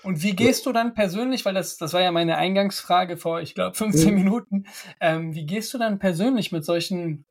[0.03, 3.55] Und wie gehst du dann persönlich, weil das, das war ja meine Eingangsfrage vor, ich
[3.55, 4.15] glaube, 15 mhm.
[4.15, 4.67] Minuten,
[5.01, 7.25] ähm, wie gehst du dann persönlich mit solchen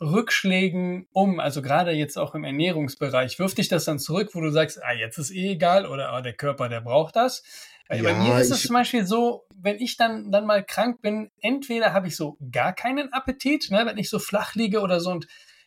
[0.00, 1.38] Rückschlägen um?
[1.38, 3.38] Also gerade jetzt auch im Ernährungsbereich.
[3.38, 6.22] Wirft dich das dann zurück, wo du sagst, ah, jetzt ist eh egal oder ah,
[6.22, 7.42] der Körper, der braucht das?
[7.88, 11.02] Weil Ja, bei mir ist es zum Beispiel so, wenn ich dann, dann mal krank
[11.02, 15.00] bin, entweder habe ich so gar keinen Appetit, ne, wenn ich so flach liege oder
[15.00, 15.26] so und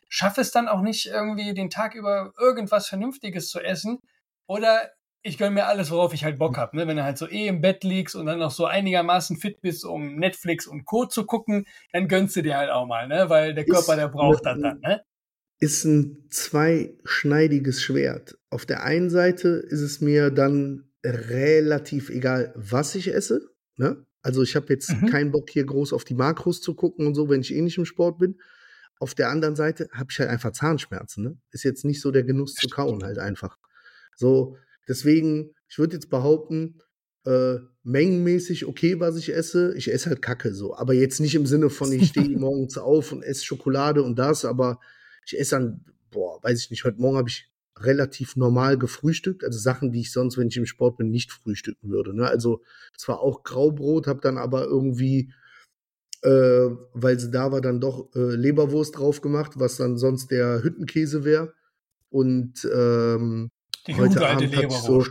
[0.10, 4.00] schaffe es dann auch nicht irgendwie den Tag über irgendwas Vernünftiges zu essen.
[4.48, 4.90] Oder
[5.28, 6.76] ich gönne mir alles, worauf ich halt Bock habe.
[6.78, 6.88] Ne?
[6.88, 9.86] Wenn du halt so eh im Bett liegst und dann noch so einigermaßen fit bist,
[9.86, 11.06] um Netflix und Co.
[11.06, 13.30] zu gucken, dann gönnst du dir halt auch mal, ne?
[13.30, 15.04] Weil der Ist Körper, der braucht das dann, ne?
[15.60, 18.38] ist ein zweischneidiges Schwert.
[18.50, 23.50] Auf der einen Seite ist es mir dann relativ egal, was ich esse.
[23.76, 24.06] Ne?
[24.22, 25.08] Also ich habe jetzt Mhm.
[25.08, 27.78] keinen Bock hier groß auf die Makros zu gucken und so, wenn ich eh nicht
[27.78, 28.40] im Sport bin.
[29.00, 31.24] Auf der anderen Seite habe ich halt einfach Zahnschmerzen.
[31.24, 31.38] Ne?
[31.52, 33.58] Ist jetzt nicht so der Genuss zu kauen halt einfach.
[34.16, 36.82] So, deswegen, ich würde jetzt behaupten,
[37.26, 39.74] äh, mengenmäßig okay, was ich esse.
[39.76, 40.76] Ich esse halt Kacke so.
[40.76, 44.46] Aber jetzt nicht im Sinne von, ich stehe morgens auf und esse Schokolade und das,
[44.46, 44.80] aber
[45.26, 49.60] ich esse dann, boah, weiß ich nicht, heute Morgen habe ich relativ normal gefrühstückt, also
[49.60, 52.16] Sachen, die ich sonst, wenn ich im Sport bin, nicht frühstücken würde.
[52.16, 52.28] Ne?
[52.28, 52.62] Also
[52.98, 55.32] zwar auch Graubrot, habe dann aber irgendwie,
[56.24, 60.64] äh, weil sie da war, dann doch äh, Leberwurst drauf gemacht, was dann sonst der
[60.64, 61.54] Hüttenkäse wäre.
[62.10, 63.50] Und ähm,
[63.88, 65.06] Die heute Abend hatte ich so.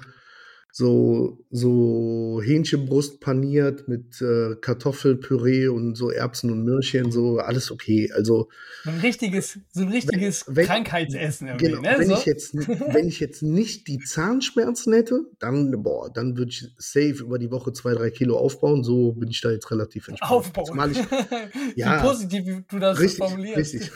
[0.78, 8.10] So, so Hähnchenbrust paniert mit äh, Kartoffelpüree und so Erbsen und Möhrchen, so alles okay.
[8.14, 8.48] Also
[8.84, 11.94] So ein richtiges, so ein richtiges wenn- Krankheitsessen irgendwie, Genau, ne?
[11.96, 12.12] wenn, so?
[12.16, 17.22] ich jetzt, wenn ich jetzt nicht die Zahnschmerzen hätte, dann, boah, dann würde ich safe
[17.22, 18.84] über die Woche zwei, drei Kilo aufbauen.
[18.84, 20.30] So bin ich da jetzt relativ entspannt.
[20.30, 20.90] Aufbauen.
[20.90, 20.98] Ich,
[21.74, 22.02] Wie Ja.
[22.02, 23.56] positiv du das richtig, formulierst.
[23.56, 23.92] richtig.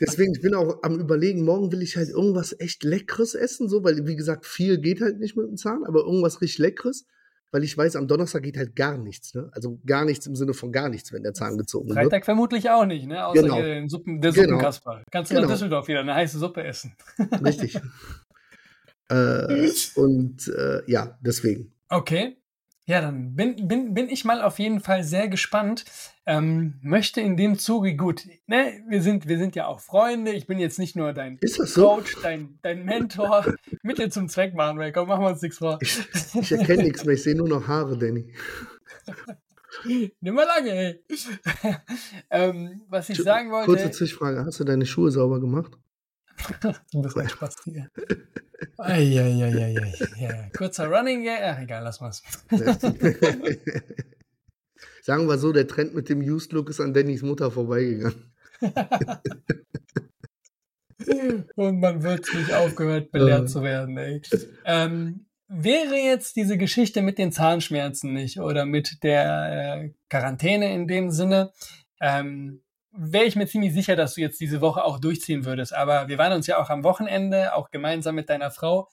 [0.00, 3.84] Deswegen, ich bin auch am überlegen, morgen will ich halt irgendwas echt Leckeres essen, so,
[3.84, 7.06] weil, wie gesagt, viel geht halt nicht mit dem Zahn, aber irgendwas richtig Leckeres,
[7.52, 9.50] weil ich weiß, am Donnerstag geht halt gar nichts, ne?
[9.52, 11.98] Also gar nichts im Sinne von gar nichts, wenn der Zahn gezogen wird.
[11.98, 13.26] Freitag vermutlich auch nicht, ne?
[13.26, 13.60] Außer Genau.
[13.60, 14.46] den Suppen, der Genau.
[14.50, 15.02] Suppenkasper.
[15.10, 15.52] Kannst du nach Genau.
[15.54, 16.94] Düsseldorf wieder eine heiße Suppe essen.
[17.44, 17.78] Richtig.
[19.10, 21.74] äh, und äh, ja, deswegen.
[21.88, 22.39] Okay.
[22.90, 25.84] Ja, dann bin, bin, bin ich mal auf jeden Fall sehr gespannt.
[26.26, 30.32] Ähm, möchte in dem Zuge, gut, ne, wir sind, wir sind ja auch Freunde.
[30.32, 31.86] Ich bin jetzt nicht nur dein so?
[31.86, 33.54] Coach, dein, dein Mentor.
[33.84, 34.90] Mittel zum Zweck, Manuel.
[34.90, 35.78] Komm, machen wir uns nichts vor.
[35.80, 36.00] Ich,
[36.34, 38.34] ich erkenne nichts mehr, ich sehe nur noch Haare, Danny.
[40.20, 41.04] Nimm mal lange, ey.
[42.30, 43.90] ähm, was ich sagen Kurze wollte.
[43.92, 45.78] Zwischenfrage, hast du deine Schuhe sauber gemacht?
[46.92, 47.90] Du bist ein Spaß hier.
[48.78, 49.92] Eieieiei.
[50.18, 52.22] Ja, kurzer Running, ja, egal, lass mal's.
[55.02, 58.32] Sagen wir so, der Trend mit dem Used Look ist an Dannys Mutter vorbeigegangen.
[61.56, 64.20] Und man wird nicht aufgehört, belehrt zu werden, ey.
[64.66, 70.86] Ähm, wäre jetzt diese Geschichte mit den Zahnschmerzen nicht oder mit der äh, Quarantäne in
[70.86, 71.52] dem Sinne,
[72.00, 75.74] ähm, wäre ich mir ziemlich sicher, dass du jetzt diese Woche auch durchziehen würdest.
[75.74, 78.88] Aber wir waren uns ja auch am Wochenende, auch gemeinsam mit deiner Frau,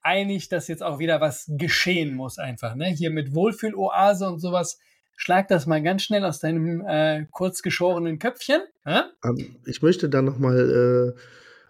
[0.00, 2.74] einig, dass jetzt auch wieder was geschehen muss einfach.
[2.74, 2.86] Ne?
[2.86, 4.78] Hier mit Wohlfühloase und sowas.
[5.16, 8.62] Schlag das mal ganz schnell aus deinem äh, kurz geschorenen Köpfchen.
[8.84, 9.02] Hä?
[9.24, 11.20] Ähm, Ich möchte da nochmal äh,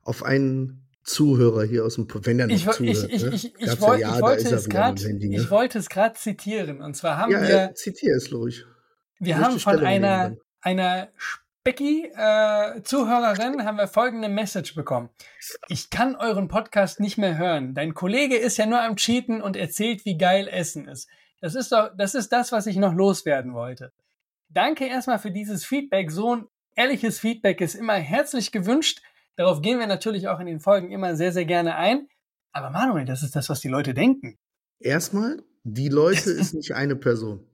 [0.04, 2.80] auf einen Zuhörer hier aus dem, wenn er noch Ich, zuhört.
[3.10, 3.34] ich, ich, ne?
[3.34, 4.68] ich, ich, Gab's woll, ja, ich da wollte es
[5.04, 5.36] Handy, ne?
[5.36, 6.80] ich wollte es gerade zitieren.
[6.80, 8.64] Und zwar haben Ja, wir, äh, zitier es ruhig.
[9.18, 11.08] wir haben von einer, einer
[11.64, 15.10] Specki äh, Zuhörerin haben wir folgende Message bekommen.
[15.68, 17.72] Ich kann euren Podcast nicht mehr hören.
[17.72, 21.08] Dein Kollege ist ja nur am Cheaten und erzählt, wie geil Essen ist.
[21.40, 23.92] Das ist doch, das ist das, was ich noch loswerden wollte.
[24.48, 26.10] Danke erstmal für dieses Feedback.
[26.10, 29.00] So ein ehrliches Feedback ist immer herzlich gewünscht.
[29.36, 32.08] Darauf gehen wir natürlich auch in den Folgen immer sehr, sehr gerne ein.
[32.50, 34.36] Aber Manuel, das ist das, was die Leute denken.
[34.80, 37.46] Erstmal, die Leute ist nicht eine Person.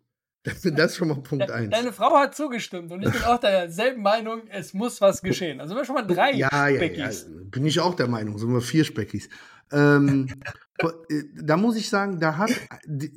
[0.77, 1.71] Das ist schon mal Punkt De- eins.
[1.71, 5.61] Deine Frau hat zugestimmt und ich bin auch derselben Meinung, es muss was geschehen.
[5.61, 7.27] Also sind wir schon mal drei ja, ja, ja, Speckis.
[7.51, 9.29] bin ich auch der Meinung, sind wir vier Speckis.
[9.73, 10.29] Ähm,
[10.79, 10.87] äh,
[11.35, 12.51] da muss ich sagen, da hat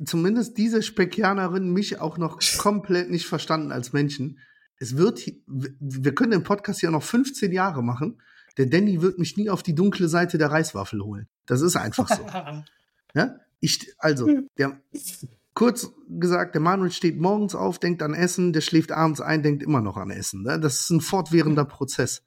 [0.04, 4.38] zumindest diese Speckianerin mich auch noch komplett nicht verstanden als Menschen.
[4.78, 8.20] Es wird, wir können den Podcast ja noch 15 Jahre machen.
[8.58, 11.28] Der Danny wird mich nie auf die dunkle Seite der Reiswaffel holen.
[11.46, 12.26] Das ist einfach so.
[13.14, 13.36] Ja?
[13.64, 14.26] Ich, also,
[14.58, 14.80] der,
[15.54, 19.62] kurz gesagt, der Manuel steht morgens auf, denkt an Essen, der schläft abends ein, denkt
[19.62, 20.42] immer noch an Essen.
[20.42, 20.58] Ne?
[20.58, 22.24] Das ist ein fortwährender Prozess.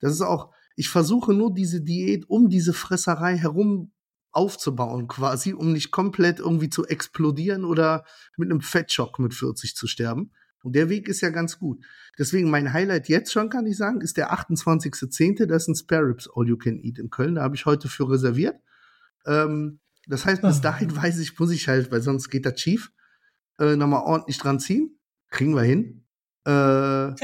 [0.00, 3.92] Das ist auch, ich versuche nur diese Diät um diese Fresserei herum
[4.30, 8.04] aufzubauen, quasi, um nicht komplett irgendwie zu explodieren oder
[8.36, 10.30] mit einem Fettschock mit 40 zu sterben.
[10.62, 11.84] Und der Weg ist ja ganz gut.
[12.18, 15.46] Deswegen mein Highlight jetzt schon, kann ich sagen, ist der 28.10.
[15.46, 17.36] Das ist ein Spare Ribs All You Can Eat in Köln.
[17.36, 18.60] Da habe ich heute für reserviert.
[19.24, 20.60] Ähm, das heißt, bis Ah.
[20.62, 22.90] dahin weiß ich, muss ich halt, weil sonst geht das schief,
[23.60, 24.98] äh, nochmal ordentlich dran ziehen.
[25.30, 26.04] Kriegen wir hin.
[26.44, 27.14] Äh, aber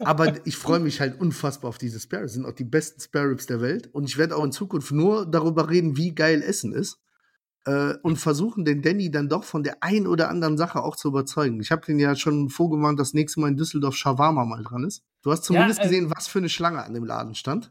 [0.46, 2.22] ich freue mich halt unfassbar auf diese Spare.
[2.22, 3.88] Das sind auch die besten Spare Ribs der Welt.
[3.94, 6.98] Und ich werde auch in Zukunft nur darüber reden, wie geil Essen ist.
[7.66, 11.08] Äh, und versuchen, den Danny dann doch von der einen oder anderen Sache auch zu
[11.08, 11.60] überzeugen.
[11.60, 15.02] Ich habe den ja schon vorgewarnt, dass nächstes Mal in Düsseldorf Shawarma mal dran ist.
[15.22, 17.70] Du hast zumindest ja, äh, gesehen, was für eine Schlange an dem Laden stand.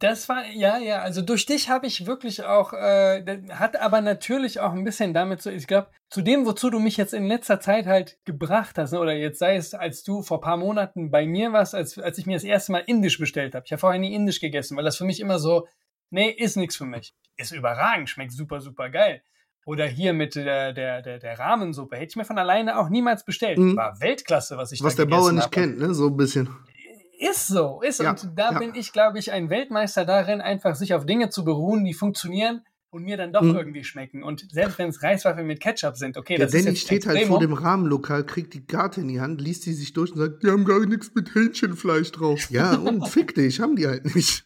[0.00, 4.60] Das war, ja, ja, also durch dich habe ich wirklich auch, äh, hat aber natürlich
[4.60, 7.58] auch ein bisschen damit so, ich glaube, zu dem, wozu du mich jetzt in letzter
[7.58, 11.26] Zeit halt gebracht hast, ne, oder jetzt sei es, als du vor paar Monaten bei
[11.26, 13.64] mir warst, als, als ich mir das erste Mal Indisch bestellt habe.
[13.66, 15.66] Ich habe vorher nie Indisch gegessen, weil das für mich immer so,
[16.10, 17.14] nee, ist nichts für mich.
[17.36, 19.22] Ist überragend, schmeckt super, super geil.
[19.66, 21.96] Oder hier mit der, der, der, der Rahmensuppe.
[21.96, 23.58] Hätte ich mir von alleine auch niemals bestellt.
[23.58, 23.76] Mhm.
[23.76, 25.52] War Weltklasse, was ich Was da der Bauer nicht hab.
[25.52, 25.92] kennt, ne?
[25.92, 26.48] So ein bisschen.
[27.18, 27.98] Ist so, ist.
[27.98, 28.58] Ja, und da ja.
[28.60, 32.62] bin ich, glaube ich, ein Weltmeister darin, einfach sich auf Dinge zu beruhen, die funktionieren
[32.90, 33.56] und mir dann doch mhm.
[33.56, 34.22] irgendwie schmecken.
[34.22, 37.26] Und selbst wenn es Reiswaffeln mit Ketchup sind, okay, Der das Danny ist steht halt
[37.26, 40.44] vor dem Rahmenlokal, kriegt die Karte in die Hand, liest sie sich durch und sagt,
[40.44, 42.50] die haben gar nichts mit Hähnchenfleisch drauf.
[42.50, 44.44] ja, und fick dich, haben die halt nicht.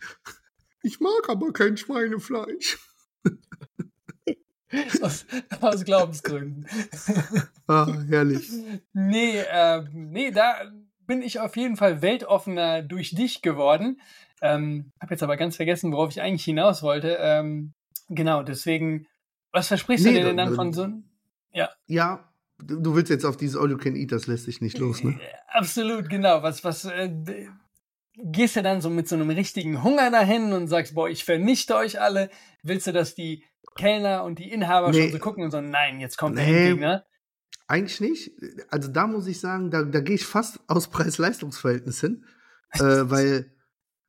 [0.82, 2.78] Ich mag aber kein Schweinefleisch.
[5.02, 5.26] aus,
[5.60, 6.66] aus Glaubensgründen.
[7.66, 8.50] Ah, herrlich.
[8.94, 10.54] Nee, äh, nee, da
[11.06, 14.00] bin ich auf jeden Fall weltoffener durch dich geworden.
[14.40, 17.18] Ähm, habe jetzt aber ganz vergessen, worauf ich eigentlich hinaus wollte.
[17.20, 17.74] Ähm,
[18.08, 19.06] genau, deswegen,
[19.52, 20.88] was versprichst nee, du dir denn dann von so
[21.52, 21.70] Ja.
[21.86, 25.02] Ja, du willst jetzt auf dieses All You Can Eat, das lässt sich nicht los,
[25.04, 25.18] ne?
[25.20, 26.42] Äh, absolut, genau.
[26.42, 27.10] Was, was, äh,
[28.16, 31.76] gehst du dann so mit so einem richtigen Hunger dahin und sagst, boah, ich vernichte
[31.76, 32.30] euch alle?
[32.62, 33.44] Willst du, dass die
[33.76, 35.02] Kellner und die Inhaber nee.
[35.02, 36.44] schon so gucken und so, nein, jetzt kommt nee.
[36.44, 37.04] der Endgegner?
[37.72, 38.32] Eigentlich nicht.
[38.68, 42.26] Also da muss ich sagen, da, da gehe ich fast aus Preis-Leistungs-Verhältnis hin.
[42.72, 43.50] äh, weil.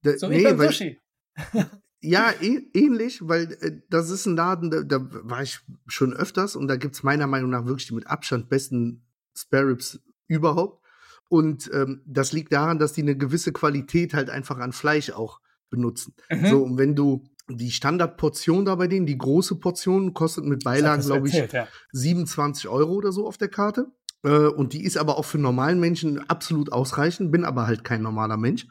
[0.01, 0.99] Da, so nee, wie beim weil, Sushi.
[2.01, 6.57] ja, eh, ähnlich, weil äh, das ist ein Laden, da, da, war ich schon öfters
[6.57, 10.83] und da gibt es meiner Meinung nach wirklich die mit Abstand besten Spare Ribs überhaupt.
[11.29, 15.39] Und ähm, das liegt daran, dass die eine gewisse Qualität halt einfach an Fleisch auch
[15.69, 16.13] benutzen.
[16.29, 16.47] Mhm.
[16.47, 21.03] So, und wenn du die Standardportion da bei denen, die große Portion, kostet mit Beilagen,
[21.03, 21.67] glaube ich, ja.
[21.91, 23.91] 27 Euro oder so auf der Karte.
[24.23, 28.01] Äh, und die ist aber auch für normalen Menschen absolut ausreichend, bin aber halt kein
[28.01, 28.67] normaler Mensch.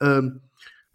[0.00, 0.42] Ähm,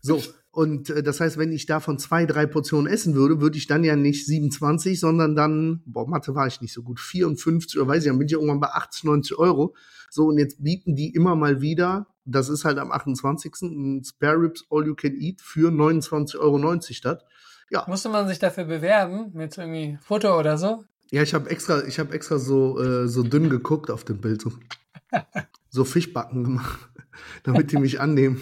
[0.02, 3.68] so, und äh, das heißt, wenn ich davon zwei, drei Portionen essen würde, würde ich
[3.68, 7.90] dann ja nicht 27, sondern dann, boah, Mathe war ich nicht so gut, 54 oder
[7.90, 9.76] weiß ich, dann bin ich irgendwann bei 80, 90 Euro.
[10.10, 13.54] So, und jetzt bieten die immer mal wieder das ist halt am 28.
[13.62, 17.26] ein Spare Ribs All You Can Eat für 29,90 Euro statt.
[17.70, 17.86] Ja.
[17.88, 20.86] Musste man sich dafür bewerben mit irgendwie Foto oder so?
[21.12, 24.42] Ja, ich habe extra, ich habe extra so, äh, so dünn geguckt auf dem Bild.
[24.42, 24.52] So,
[25.70, 26.90] so Fischbacken gemacht,
[27.44, 28.42] damit die mich annehmen.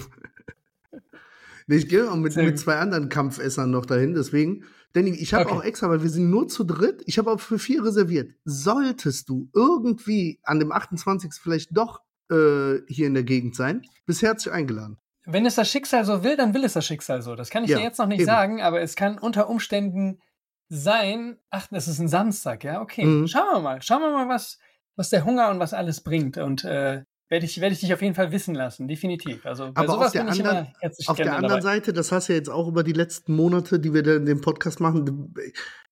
[1.67, 4.63] ich gehe auch mit, mit zwei anderen Kampfessern noch dahin, deswegen.
[4.93, 5.53] Danny, ich habe okay.
[5.53, 8.33] auch extra, weil wir sind nur zu dritt, ich habe auch für vier reserviert.
[8.45, 11.33] Solltest du irgendwie an dem 28.
[11.33, 13.83] vielleicht doch äh, hier in der Gegend sein.
[14.05, 14.97] Bist herzlich eingeladen.
[15.25, 17.35] Wenn es das Schicksal so will, dann will es das Schicksal so.
[17.35, 18.27] Das kann ich ja, dir jetzt noch nicht eben.
[18.27, 20.21] sagen, aber es kann unter Umständen
[20.69, 21.37] sein.
[21.49, 23.05] Ach, das ist ein Samstag, ja, okay.
[23.05, 23.27] Mhm.
[23.27, 23.81] Schauen wir mal.
[23.81, 24.57] Schauen wir mal, was,
[24.95, 26.37] was der Hunger und was alles bringt.
[26.37, 29.45] Und äh, werde ich, werd ich dich auf jeden Fall wissen lassen, definitiv.
[29.45, 30.67] Also bei Aber sowas auf der, anderen,
[31.07, 33.93] auf der anderen Seite, das hast du ja jetzt auch über die letzten Monate, die
[33.93, 35.33] wir in dem Podcast machen,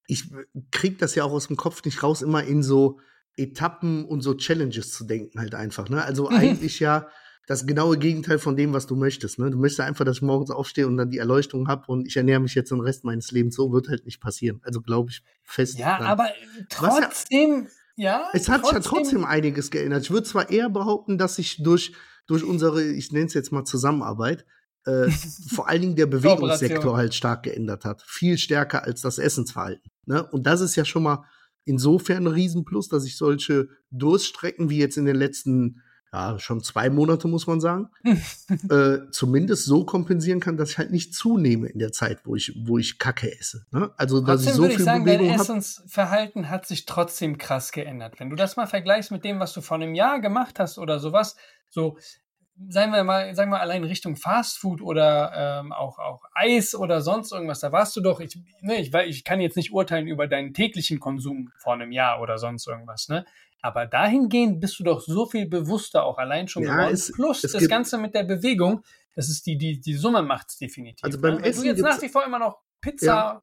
[0.07, 0.31] ich
[0.71, 2.99] krieg das ja auch aus dem Kopf nicht raus, immer in so
[3.37, 5.89] Etappen und so Challenges zu denken halt einfach.
[5.89, 6.03] Ne?
[6.03, 6.35] Also mhm.
[6.37, 7.07] eigentlich ja
[7.47, 9.37] das genaue Gegenteil von dem, was du möchtest.
[9.37, 9.51] Ne?
[9.51, 12.39] Du möchtest einfach, dass ich morgens aufstehe und dann die Erleuchtung habe und ich ernähre
[12.39, 13.55] mich jetzt den Rest meines Lebens.
[13.55, 14.61] So wird halt nicht passieren.
[14.63, 15.77] Also glaube ich fest.
[15.77, 16.07] Ja, dran.
[16.07, 16.29] aber
[16.69, 18.29] trotzdem, ja, ja.
[18.33, 18.81] Es hat trotzdem.
[18.81, 20.03] sich ja trotzdem einiges geändert.
[20.03, 21.93] Ich würde zwar eher behaupten, dass sich durch,
[22.25, 24.45] durch unsere, ich nenne es jetzt mal Zusammenarbeit,
[24.85, 25.09] äh,
[25.53, 28.01] vor allen Dingen der Bewegungssektor halt stark geändert hat.
[28.07, 29.91] Viel stärker als das Essensverhalten.
[30.05, 30.23] Ne?
[30.23, 31.25] Und das ist ja schon mal
[31.65, 35.81] insofern ein Riesenplus, dass ich solche Durststrecken wie jetzt in den letzten,
[36.13, 37.89] ja, schon zwei Monate, muss man sagen,
[38.69, 42.53] äh, zumindest so kompensieren kann, dass ich halt nicht zunehme in der Zeit, wo ich,
[42.65, 43.65] wo ich Kacke esse.
[43.71, 43.91] Ne?
[43.97, 47.37] Also, dass trotzdem ich so würde ich viel sagen, Bewegung dein Essensverhalten hat sich trotzdem
[47.37, 48.19] krass geändert.
[48.19, 50.99] Wenn du das mal vergleichst mit dem, was du vor einem Jahr gemacht hast oder
[50.99, 51.35] sowas,
[51.69, 51.97] so
[52.69, 57.31] sagen wir mal, sagen wir allein Richtung Fastfood oder ähm, auch, auch Eis oder sonst
[57.31, 60.53] irgendwas, da warst du doch, ich, ne, ich, ich kann jetzt nicht urteilen über deinen
[60.53, 63.25] täglichen Konsum vor einem Jahr oder sonst irgendwas, ne?
[63.61, 66.93] Aber dahingehend bist du doch so viel bewusster auch allein schon ja, geworden.
[66.93, 68.83] Es, Plus es das Ganze mit der Bewegung,
[69.15, 71.03] das ist die, die, die Summe macht es definitiv.
[71.03, 71.43] Also beim ne?
[71.43, 71.63] Essen.
[71.63, 73.41] Wenn du jetzt nach wie vor immer noch Pizza, ja.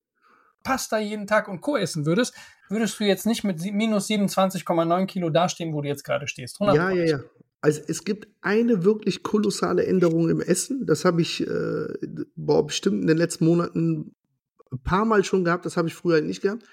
[0.62, 1.76] Pasta jeden Tag und Co.
[1.76, 2.34] essen würdest,
[2.68, 6.60] würdest du jetzt nicht mit minus 27,9 Kilo dastehen, wo du jetzt gerade stehst.
[6.60, 7.18] Ja, ja, ja.
[7.62, 10.84] Also es gibt eine wirklich kolossale Änderung im Essen.
[10.84, 11.88] Das habe ich äh,
[12.34, 14.14] boah, bestimmt in den letzten Monaten
[14.70, 15.64] ein paar Mal schon gehabt.
[15.64, 16.64] Das habe ich früher nicht gehabt.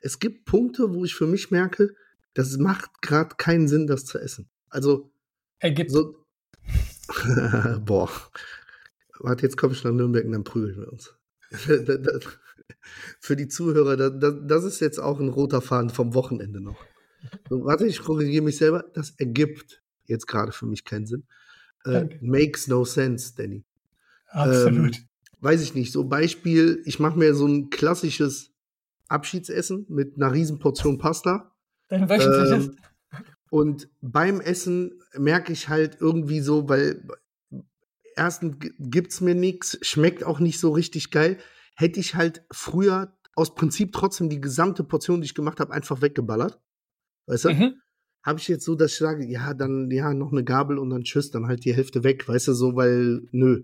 [0.00, 1.94] Es gibt Punkte, wo ich für mich merke,
[2.32, 4.48] das macht gerade keinen Sinn, das zu essen.
[4.70, 5.12] Also
[5.58, 6.20] ergibt so,
[7.84, 8.10] Boah.
[9.18, 11.14] Warte, jetzt komme ich nach Nürnberg und dann prügeln wir uns.
[13.20, 16.82] Für die Zuhörer, das, das ist jetzt auch ein roter Faden vom Wochenende noch.
[17.48, 18.84] So, warte, ich korrigiere mich selber.
[18.94, 19.79] Das ergibt
[20.10, 21.24] jetzt gerade für mich keinen Sinn.
[21.84, 23.64] Äh, makes no sense, Danny.
[24.28, 24.96] Absolut.
[24.96, 25.04] Ähm,
[25.40, 25.92] weiß ich nicht.
[25.92, 28.50] So Beispiel, ich mache mir so ein klassisches
[29.08, 31.54] Abschiedsessen mit einer riesen Portion Pasta.
[31.88, 32.66] Dein wöchentliches?
[32.66, 32.76] Ähm,
[33.50, 37.02] und beim Essen merke ich halt irgendwie so, weil
[38.14, 41.38] erstens gibt's mir nichts, schmeckt auch nicht so richtig geil.
[41.74, 46.02] Hätte ich halt früher aus Prinzip trotzdem die gesamte Portion, die ich gemacht habe, einfach
[46.02, 46.60] weggeballert.
[47.26, 47.50] Weißt du?
[47.50, 47.74] Mhm.
[48.22, 51.02] Habe ich jetzt so, dass ich sage, ja, dann, ja, noch eine Gabel und dann
[51.02, 53.62] tschüss, dann halt die Hälfte weg, weißt du, so, weil, nö.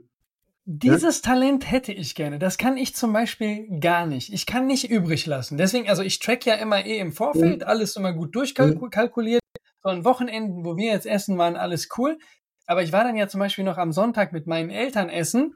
[0.64, 1.32] Dieses ja?
[1.32, 2.38] Talent hätte ich gerne.
[2.38, 4.32] Das kann ich zum Beispiel gar nicht.
[4.32, 5.56] Ich kann nicht übrig lassen.
[5.56, 7.66] Deswegen, also ich track ja immer eh im Vorfeld, mhm.
[7.66, 9.42] alles immer gut durchkalkuliert.
[9.42, 9.60] Mhm.
[9.82, 12.18] So an Wochenenden, wo wir jetzt essen, waren alles cool.
[12.66, 15.54] Aber ich war dann ja zum Beispiel noch am Sonntag mit meinen Eltern essen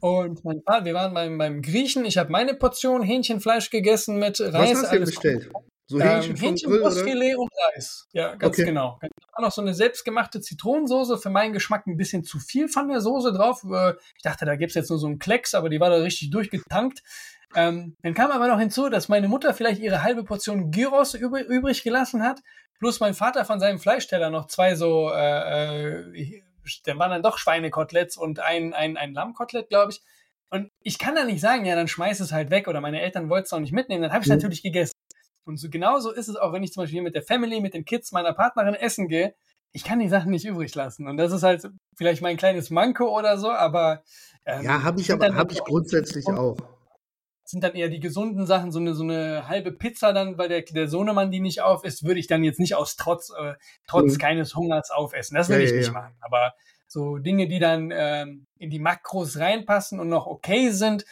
[0.00, 2.04] und mein Vater, wir waren beim, beim Griechen.
[2.04, 4.72] Ich habe meine Portion Hähnchenfleisch gegessen mit Reis.
[4.72, 5.50] Was hast du bestellt?
[5.90, 8.06] So Hähnchen, ähm, Hähnchenbrustfilet und Reis.
[8.12, 8.64] Ja, ganz okay.
[8.64, 8.96] genau.
[9.02, 11.18] Da war noch so eine selbstgemachte Zitronensoße.
[11.18, 13.64] Für meinen Geschmack ein bisschen zu viel von der Soße drauf.
[13.64, 16.30] Äh, ich dachte, da gibt's jetzt nur so einen Klecks, aber die war da richtig
[16.30, 17.02] durchgetankt.
[17.56, 21.46] Ähm, dann kam aber noch hinzu, dass meine Mutter vielleicht ihre halbe Portion Gyros übrig,
[21.48, 22.38] übrig gelassen hat.
[22.78, 26.42] Plus mein Vater von seinem Fleischteller noch zwei so, äh, äh,
[26.84, 30.00] dann waren dann doch Schweinekoteletts und ein, ein, ein Lammkotelett, glaube ich.
[30.50, 33.28] Und ich kann da nicht sagen, ja, dann schmeiß es halt weg oder meine Eltern
[33.28, 34.02] wollten es auch nicht mitnehmen.
[34.02, 34.36] Dann habe ich mhm.
[34.36, 34.92] natürlich gegessen.
[35.50, 37.84] Und so genauso ist es auch, wenn ich zum Beispiel mit der Family, mit den
[37.84, 39.34] Kids meiner Partnerin essen gehe.
[39.72, 41.08] Ich kann die Sachen nicht übrig lassen.
[41.08, 44.04] Und das ist halt vielleicht mein kleines Manko oder so, aber.
[44.46, 46.56] Ähm, ja, habe ich aber hab ich grundsätzlich auch.
[47.44, 50.62] Sind dann eher die gesunden Sachen, so eine, so eine halbe Pizza dann, weil der,
[50.62, 53.54] der Sohnemann die nicht auf ist, würde ich dann jetzt nicht aus Trotz, äh,
[53.88, 54.18] trotz mhm.
[54.18, 55.34] keines Hungers aufessen.
[55.34, 55.92] Das will ja, ich ja, nicht ja.
[55.92, 56.14] machen.
[56.20, 56.54] Aber
[56.86, 61.04] so Dinge, die dann ähm, in die Makros reinpassen und noch okay sind,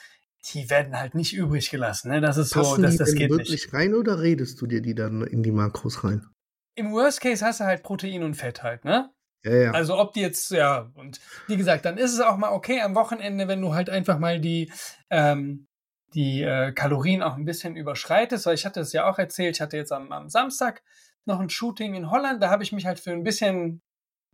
[0.47, 2.11] die werden halt nicht übrig gelassen.
[2.11, 2.21] Ne?
[2.21, 3.73] Das ist Passen so, dass die das geht wirklich nicht.
[3.73, 6.27] rein oder redest du dir die dann in die Makros rein?
[6.75, 9.11] Im Worst Case hast du halt Protein und Fett halt, ne?
[9.45, 9.71] Ja, ja.
[9.73, 12.95] Also ob die jetzt, ja, und wie gesagt, dann ist es auch mal okay am
[12.95, 14.73] Wochenende, wenn du halt einfach mal die,
[15.11, 15.67] ähm,
[16.15, 19.61] die äh, Kalorien auch ein bisschen überschreitest, weil ich hatte es ja auch erzählt, ich
[19.61, 20.83] hatte jetzt am, am Samstag
[21.25, 23.83] noch ein Shooting in Holland, da habe ich mich halt für ein bisschen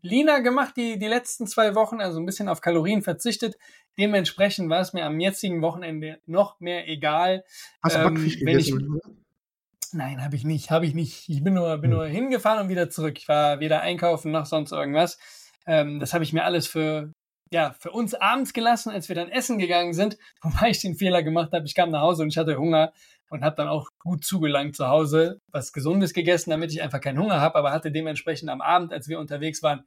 [0.04, 3.56] leaner gemacht die, die letzten zwei Wochen, also ein bisschen auf Kalorien verzichtet.
[3.98, 7.44] Dementsprechend war es mir am jetzigen Wochenende noch mehr egal.
[7.82, 9.00] Hast du ähm, Backfisch gegessen?
[9.02, 11.28] Ich, nein, habe ich nicht, habe ich nicht.
[11.28, 11.98] Ich bin nur, bin hm.
[11.98, 13.18] nur hingefahren und wieder zurück.
[13.18, 15.18] Ich war weder einkaufen noch sonst irgendwas.
[15.66, 17.12] Ähm, das habe ich mir alles für
[17.50, 21.22] ja, für uns abends gelassen, als wir dann essen gegangen sind, wobei ich den Fehler
[21.22, 21.66] gemacht habe.
[21.66, 22.92] Ich kam nach Hause und ich hatte Hunger
[23.30, 27.18] und habe dann auch gut zugelangt zu Hause, was Gesundes gegessen, damit ich einfach keinen
[27.18, 29.84] Hunger habe, aber hatte dementsprechend am Abend, als wir unterwegs waren,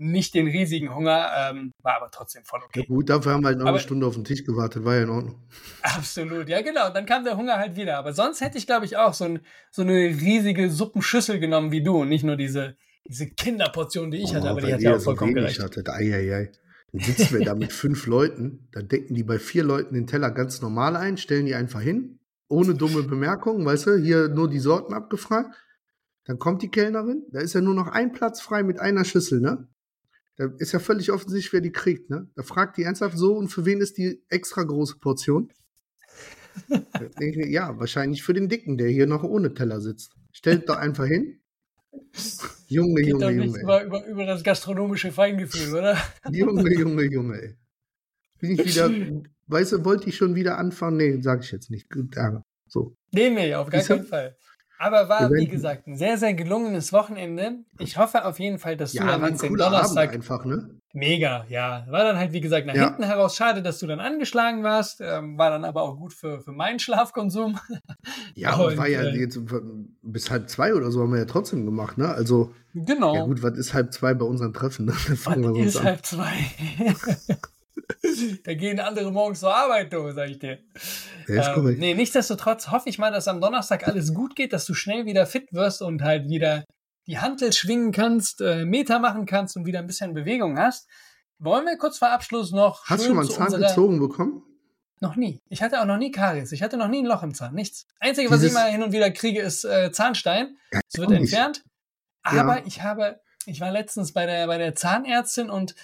[0.00, 2.80] nicht den riesigen Hunger, ähm, war aber trotzdem voll okay.
[2.80, 4.96] Ja gut, dafür haben wir halt noch aber, eine Stunde auf den Tisch gewartet, war
[4.96, 5.42] ja in Ordnung.
[5.82, 7.98] Absolut, ja genau, dann kam der Hunger halt wieder.
[7.98, 11.82] Aber sonst hätte ich, glaube ich, auch so, ein, so, eine riesige Suppenschüssel genommen wie
[11.82, 14.96] du und nicht nur diese, diese Kinderportion, die ich oh, hatte, aber die hat ja
[14.96, 15.62] auch vollkommen so gereicht.
[15.62, 15.84] Hatte.
[15.92, 16.52] Ei, ei, ei.
[16.92, 20.30] Dann sitzen wir da mit fünf Leuten, dann decken die bei vier Leuten den Teller
[20.30, 24.60] ganz normal ein, stellen die einfach hin, ohne dumme Bemerkungen, weißt du, hier nur die
[24.60, 25.54] Sorten abgefragt.
[26.24, 29.40] Dann kommt die Kellnerin, da ist ja nur noch ein Platz frei mit einer Schüssel,
[29.40, 29.68] ne?
[30.36, 32.28] Da ist ja völlig offensichtlich, wer die kriegt, ne?
[32.34, 35.52] Da fragt die ernsthaft so, und für wen ist die extra große Portion?
[37.20, 40.12] ja, wahrscheinlich für den Dicken, der hier noch ohne Teller sitzt.
[40.32, 41.40] Stellt doch einfach hin.
[42.68, 43.60] Junge, Geht Junge, Junge.
[43.60, 45.96] Über, über, über das gastronomische Feingefühl, oder?
[46.30, 47.56] Junge, Junge, Junge, ey.
[48.38, 48.90] Bin ich wieder,
[49.48, 50.96] weißt du, wollte ich schon wieder anfangen?
[50.96, 51.88] Nee, sag ich jetzt nicht.
[52.66, 52.96] So.
[53.12, 54.36] Nee, nee, auf gar keinen Fall.
[54.82, 57.58] Aber war, wie gesagt, ein sehr, sehr gelungenes Wochenende.
[57.78, 60.14] Ich hoffe auf jeden Fall, dass ja, du dann jetzt den Donnerstag.
[60.14, 60.70] einfach, ne?
[60.94, 61.84] Mega, ja.
[61.90, 62.86] War dann halt, wie gesagt, nach ja.
[62.86, 65.02] hinten heraus schade, dass du dann angeschlagen warst.
[65.02, 67.60] Ähm, war dann aber auch gut für, für meinen Schlafkonsum.
[68.34, 69.38] Ja, und, war ja äh, jetzt
[70.00, 72.08] bis halb zwei oder so haben wir ja trotzdem gemacht, ne?
[72.08, 72.54] Also.
[72.72, 73.14] Genau.
[73.14, 74.86] Ja, gut, was ist halb zwei bei unseren Treffen?
[74.86, 74.92] Ne?
[75.08, 75.84] was ist an.
[75.84, 76.32] halb zwei?
[78.44, 80.58] da gehen andere morgens zur Arbeit, du, sag ich dir.
[81.28, 84.74] Ja, ähm, nee, nichtsdestotrotz hoffe ich mal, dass am Donnerstag alles gut geht, dass du
[84.74, 86.64] schnell wieder fit wirst und halt wieder
[87.06, 90.88] die Hantel schwingen kannst, äh, Meter machen kannst und wieder ein bisschen Bewegung hast.
[91.38, 92.84] Wollen wir kurz vor Abschluss noch.
[92.86, 94.42] Hast du mal einen Zahn gezogen bekommen?
[95.00, 95.40] Noch nie.
[95.48, 96.52] Ich hatte auch noch nie Karies.
[96.52, 97.54] Ich hatte noch nie ein Loch im Zahn.
[97.54, 97.86] Nichts.
[97.98, 98.42] Einzige, Dieses...
[98.42, 100.58] was ich mal hin und wieder kriege, ist äh, Zahnstein.
[100.70, 101.62] Es wird entfernt.
[102.22, 102.66] Aber ja.
[102.66, 105.74] ich habe, ich war letztens bei der, bei der Zahnärztin und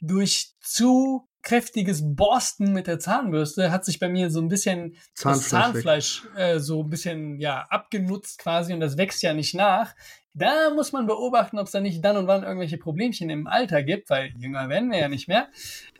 [0.00, 5.42] durch zu kräftiges Borsten mit der Zahnbürste hat sich bei mir so ein bisschen Zahnfleisch,
[5.42, 9.94] das Zahnfleisch äh, so ein bisschen ja abgenutzt quasi und das wächst ja nicht nach.
[10.36, 13.84] Da muss man beobachten, ob es da nicht dann und wann irgendwelche Problemchen im Alter
[13.84, 15.46] gibt, weil jünger werden wir ja nicht mehr.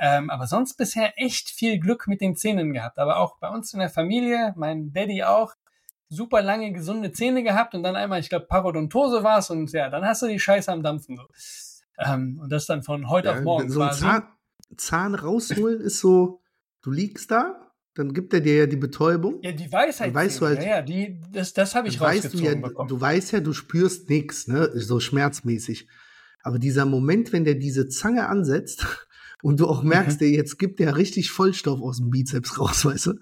[0.00, 2.98] Ähm, aber sonst bisher echt viel Glück mit den Zähnen gehabt.
[2.98, 5.54] Aber auch bei uns in der Familie, mein Daddy auch,
[6.08, 9.88] super lange gesunde Zähne gehabt und dann einmal, ich glaube, Parodontose war es und ja,
[9.88, 11.16] dann hast du die Scheiße am Dampfen.
[11.16, 11.24] So.
[11.98, 14.02] Ähm, und das dann von heute Ja, auf morgen so quasi.
[14.02, 14.24] Zahn,
[14.76, 16.40] Zahn rausholen ist so,
[16.82, 19.40] du liegst da, dann gibt er dir ja die Betäubung.
[19.42, 20.08] Ja, die Weisheit.
[20.08, 22.44] Dann weißt du halt- ja, ja, die, das, das habe ich Dann weißt du, ja,
[22.44, 22.88] rausgezogen bekommen.
[22.88, 24.70] du weißt ja, du spürst nichts, ne?
[24.74, 25.86] So schmerzmäßig.
[26.42, 28.84] Aber dieser Moment, wenn der diese Zange ansetzt
[29.42, 29.90] und du auch Mhm.
[29.90, 33.14] merkst, der jetzt gibt der richtig Vollstoff aus dem Bizeps raus, weißt du?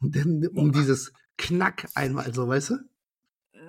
[0.00, 2.74] Und dann um dieses Knack einmal so, weißt du?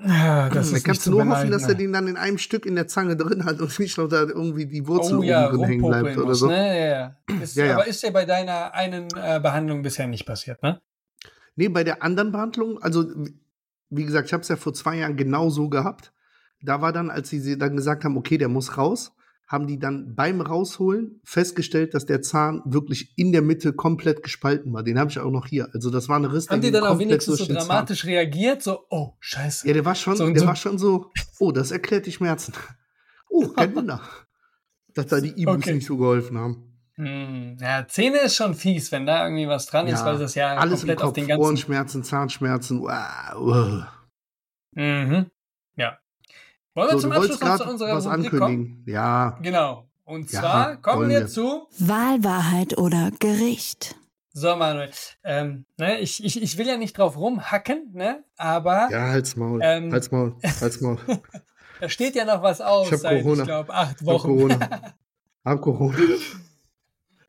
[0.04, 2.66] Ja, das dann ist kannst du nur hoffen, dass er den dann in einem Stück
[2.66, 5.50] in der Zange drin hat und nicht noch da irgendwie die Wurzel oh oben ja,
[5.50, 6.48] drin hängen bleibt oder so.
[6.48, 6.56] ne?
[6.56, 7.42] Ja, ja.
[7.42, 7.74] Ist, Ja, ja.
[7.76, 10.82] Aber ist dir bei deiner einen äh, Behandlung bisher nicht passiert, ne?
[11.56, 13.06] Nee, bei der anderen Behandlung, also
[13.90, 16.14] wie gesagt, ich habe es ja vor zwei Jahren genau so gehabt.
[16.62, 19.14] Da war dann, als sie sie dann gesagt haben, okay, der muss raus,
[19.52, 24.72] haben die dann beim Rausholen festgestellt, dass der Zahn wirklich in der Mitte komplett gespalten
[24.72, 24.82] war.
[24.82, 25.68] Den habe ich auch noch hier.
[25.74, 26.50] Also das war eine Riss.
[26.50, 27.68] Haben die dann auch wenigstens so den Zahn.
[27.68, 28.64] dramatisch reagiert?
[28.64, 29.68] So, oh, scheiße.
[29.68, 32.54] Ja, der war schon, So- der so- war schon so, oh, das erklärt die Schmerzen.
[33.30, 34.02] Oh, kein Wunder.
[34.94, 35.74] Dass da die Ibus Okay.
[35.74, 36.68] nicht so geholfen haben.
[36.96, 40.56] Hm, ja, Zähne ist schon fies, wenn da irgendwie was dran ist, weil das ja
[40.56, 41.44] alles im komplett auf Kopf, den ganzen.
[41.44, 42.82] Ohrenschmerzen, Zahnschmerzen.
[42.82, 43.36] Wow.
[43.36, 43.84] wow.
[44.76, 45.26] Mhm.
[46.76, 46.82] Ja.
[46.82, 48.42] Wollen wir So, zum Abschluss noch zu unserer was Rubrik kommen?
[48.44, 48.84] ankündigen.
[48.88, 49.88] Ja, Genau.
[50.04, 51.28] Und Ja, zwar kommen wir wir.
[51.28, 53.96] zu Wahl, Wahrheit oder Gericht.
[54.34, 54.90] So, Manuel,
[55.26, 59.60] ähm, ne, ich, ich, ich will ja nicht drauf rumhacken, ne, aber ja, halt's Maul.
[59.62, 59.92] Ähm.
[59.92, 60.36] halt's Maul.
[60.62, 60.98] Halt's Maul.
[61.82, 63.42] da steht ja noch was aus Ich hab seit, Corona.
[63.44, 64.28] ich glaube, acht Hab Wochen.
[64.28, 64.70] Corona.
[65.46, 65.98] Hab Corona.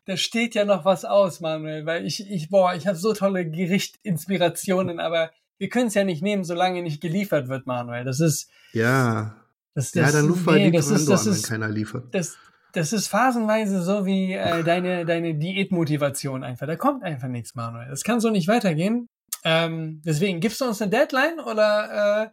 [0.05, 3.49] Da steht ja noch was aus, Manuel, weil ich, ich, boah, ich habe so tolle
[3.51, 5.31] Gerichtinspirationen, aber
[5.63, 8.05] wir können es ja nicht nehmen, solange nicht geliefert wird, Manuel.
[8.05, 9.37] Das ist, Ja.
[9.75, 12.13] das, das, Ja, dann mal nee, das ist, das an, wenn ist, keiner liefert.
[12.13, 12.37] das,
[12.73, 16.67] das ist phasenweise so wie äh, deine, deine Diätmotivation einfach.
[16.67, 17.89] Da kommt einfach nichts, Manuel.
[17.89, 19.07] Das kann so nicht weitergehen.
[19.45, 22.31] Ähm, deswegen, gibst du uns eine Deadline oder äh,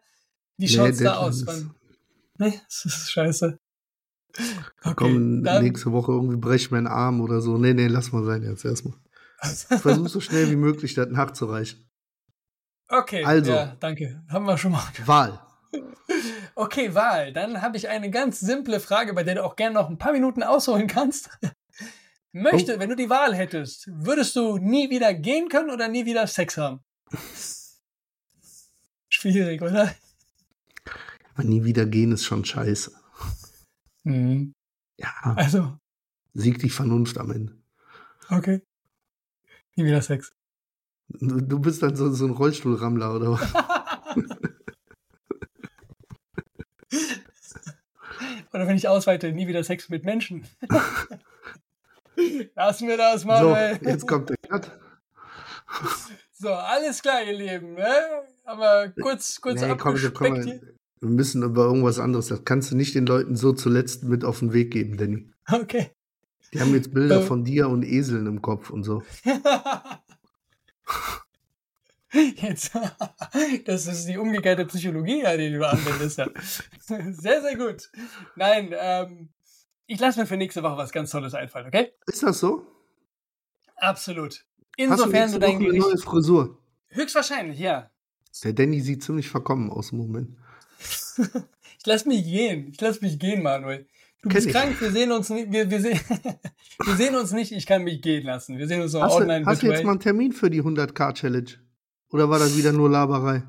[0.58, 1.46] wie Nee, schaut's da Deadline aus?
[1.46, 1.76] Wann-
[2.40, 3.60] Nee, das ist scheiße.
[4.84, 7.58] Okay, Komm, dann, nächste Woche irgendwie brech meinen Arm oder so.
[7.60, 8.96] Nee, nee, lass mal sein jetzt erstmal.
[9.42, 11.89] Versuch so schnell wie möglich das nachzureichen.
[13.10, 13.52] Okay, Also.
[13.54, 14.24] ja, danke.
[14.30, 14.84] Haben wir schon mal.
[15.06, 15.40] Wahl.
[16.56, 17.32] Okay, Wahl.
[17.32, 20.12] Dann habe ich eine ganz simple Frage, bei der du auch gerne noch ein paar
[20.12, 21.30] Minuten ausholen kannst.
[22.32, 22.80] Möchte, Oh.
[22.80, 26.58] wenn du die Wahl hättest, würdest du nie wieder gehen können oder nie wieder Sex
[26.58, 26.82] haben?
[29.10, 29.94] Schwierig, oder?
[31.34, 32.92] Aber nie wieder gehen ist schon scheiße.
[34.04, 34.54] Mhm.
[34.98, 35.78] Ja, Also,
[36.34, 37.58] siegt die Vernunft am Ende.
[38.30, 38.62] okay.
[39.76, 40.32] Nie wieder Sex.
[41.10, 43.54] Du, bist dann so, so ein Rollstuhlrammler oder was?
[48.54, 50.44] Oder wenn ich ausweite, nie wieder Sex mit Menschen.
[52.56, 53.80] Lassen wir das, So, Manuel.
[53.84, 54.72] jetzt kommt der Cut.
[56.34, 57.76] So, alles klar, ihr Lieben.
[57.76, 57.88] Ne?
[58.46, 60.62] Aber kurz, kurz Nee, komm, so, komm, hier.
[61.00, 62.28] wir müssen über irgendwas anderes.
[62.28, 65.30] Das kannst du nicht den Leuten so zuletzt mit auf den Weg geben, Danny.
[65.50, 65.92] Okay.
[66.54, 67.22] Die haben jetzt Bilder Äh.
[67.24, 69.04] von dir und Eseln im Kopf und so.
[72.12, 72.72] Jetzt,
[73.66, 76.18] das ist die umgekehrte Psychologie, die du anwendest.
[76.18, 76.28] Ja.
[77.12, 77.92] Sehr, sehr gut.
[78.36, 79.30] Nein, ähm,
[79.86, 81.94] ich lasse mir für nächste Woche was ganz Tolles einfallen, okay?
[82.08, 82.66] Ist das so?
[83.76, 84.34] Absolut.
[84.34, 84.44] Hast
[84.78, 85.82] du Insofern du dein Woche eine Gericht.
[85.88, 86.58] neue Frisur?
[86.90, 87.92] Höchstwahrscheinlich, ja.
[88.44, 90.38] Der Danny sieht ziemlich verkommen aus im Moment.
[91.18, 92.70] Ich lass mich gehen.
[92.72, 93.88] Ich lass mich gehen, Manuel.
[94.22, 95.52] Du bist krank, wir sehen uns nicht.
[95.52, 96.00] Wir, wir, sehen,
[96.86, 98.58] wir sehen uns nicht, ich kann mich gehen lassen.
[98.58, 100.62] Wir sehen uns so Hast, du, online hast du jetzt mal einen Termin für die
[100.62, 101.52] 100k-Challenge?
[102.12, 103.44] Oder war das wieder nur Laberei?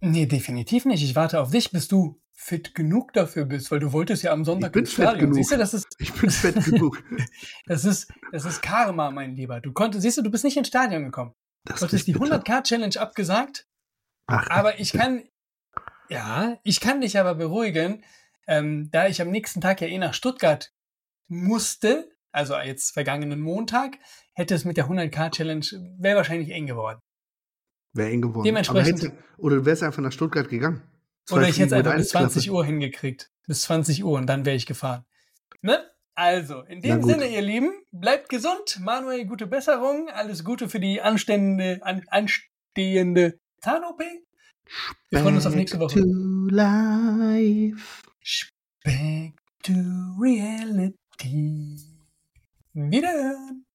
[0.00, 1.02] Nee, definitiv nicht.
[1.02, 4.44] Ich warte auf dich, bis du fit genug dafür bist, weil du wolltest ja am
[4.44, 5.20] Sonntag Ich bin ins fit Stadion.
[5.20, 5.34] genug.
[5.36, 7.02] Siehst du, das ist, Ich bin fett genug.
[7.66, 9.60] das ist, das ist Karma, mein Lieber.
[9.60, 11.32] Du konntest, siehst du, du bist nicht ins Stadion gekommen.
[11.64, 12.42] Das Du hattest die bitter.
[12.42, 13.66] 100k-Challenge abgesagt,
[14.26, 15.22] Ach, aber ich kann,
[16.10, 18.04] ja, ich kann dich aber beruhigen,
[18.46, 20.70] ähm, da ich am nächsten Tag ja eh nach Stuttgart
[21.28, 23.98] musste, also jetzt vergangenen Montag,
[24.34, 25.66] hätte es mit der 100k-Challenge,
[25.98, 27.00] wäre wahrscheinlich eng geworden.
[27.92, 28.44] wäre eng geworden.
[28.44, 30.82] Dementsprechend- hätte, oder du wärst einfach nach Stuttgart gegangen.
[31.26, 32.56] Zwei Oder ich hätte es einfach bis 20 Klappe.
[32.56, 33.30] Uhr hingekriegt.
[33.46, 35.04] Bis 20 Uhr und dann wäre ich gefahren.
[35.62, 35.78] Ne?
[36.16, 37.02] Also, in dem.
[37.02, 38.78] Sinne, ihr Lieben, bleibt gesund.
[38.80, 40.08] Manuel, gute Besserung.
[40.10, 44.00] Alles Gute für die anstehende, an, anstehende Zahn-OP.
[45.10, 46.00] Wir freuen uns auf nächste Woche.
[48.24, 48.52] To life.
[48.84, 49.74] Back to
[50.18, 51.78] reality.
[52.74, 53.66] Wiederhören.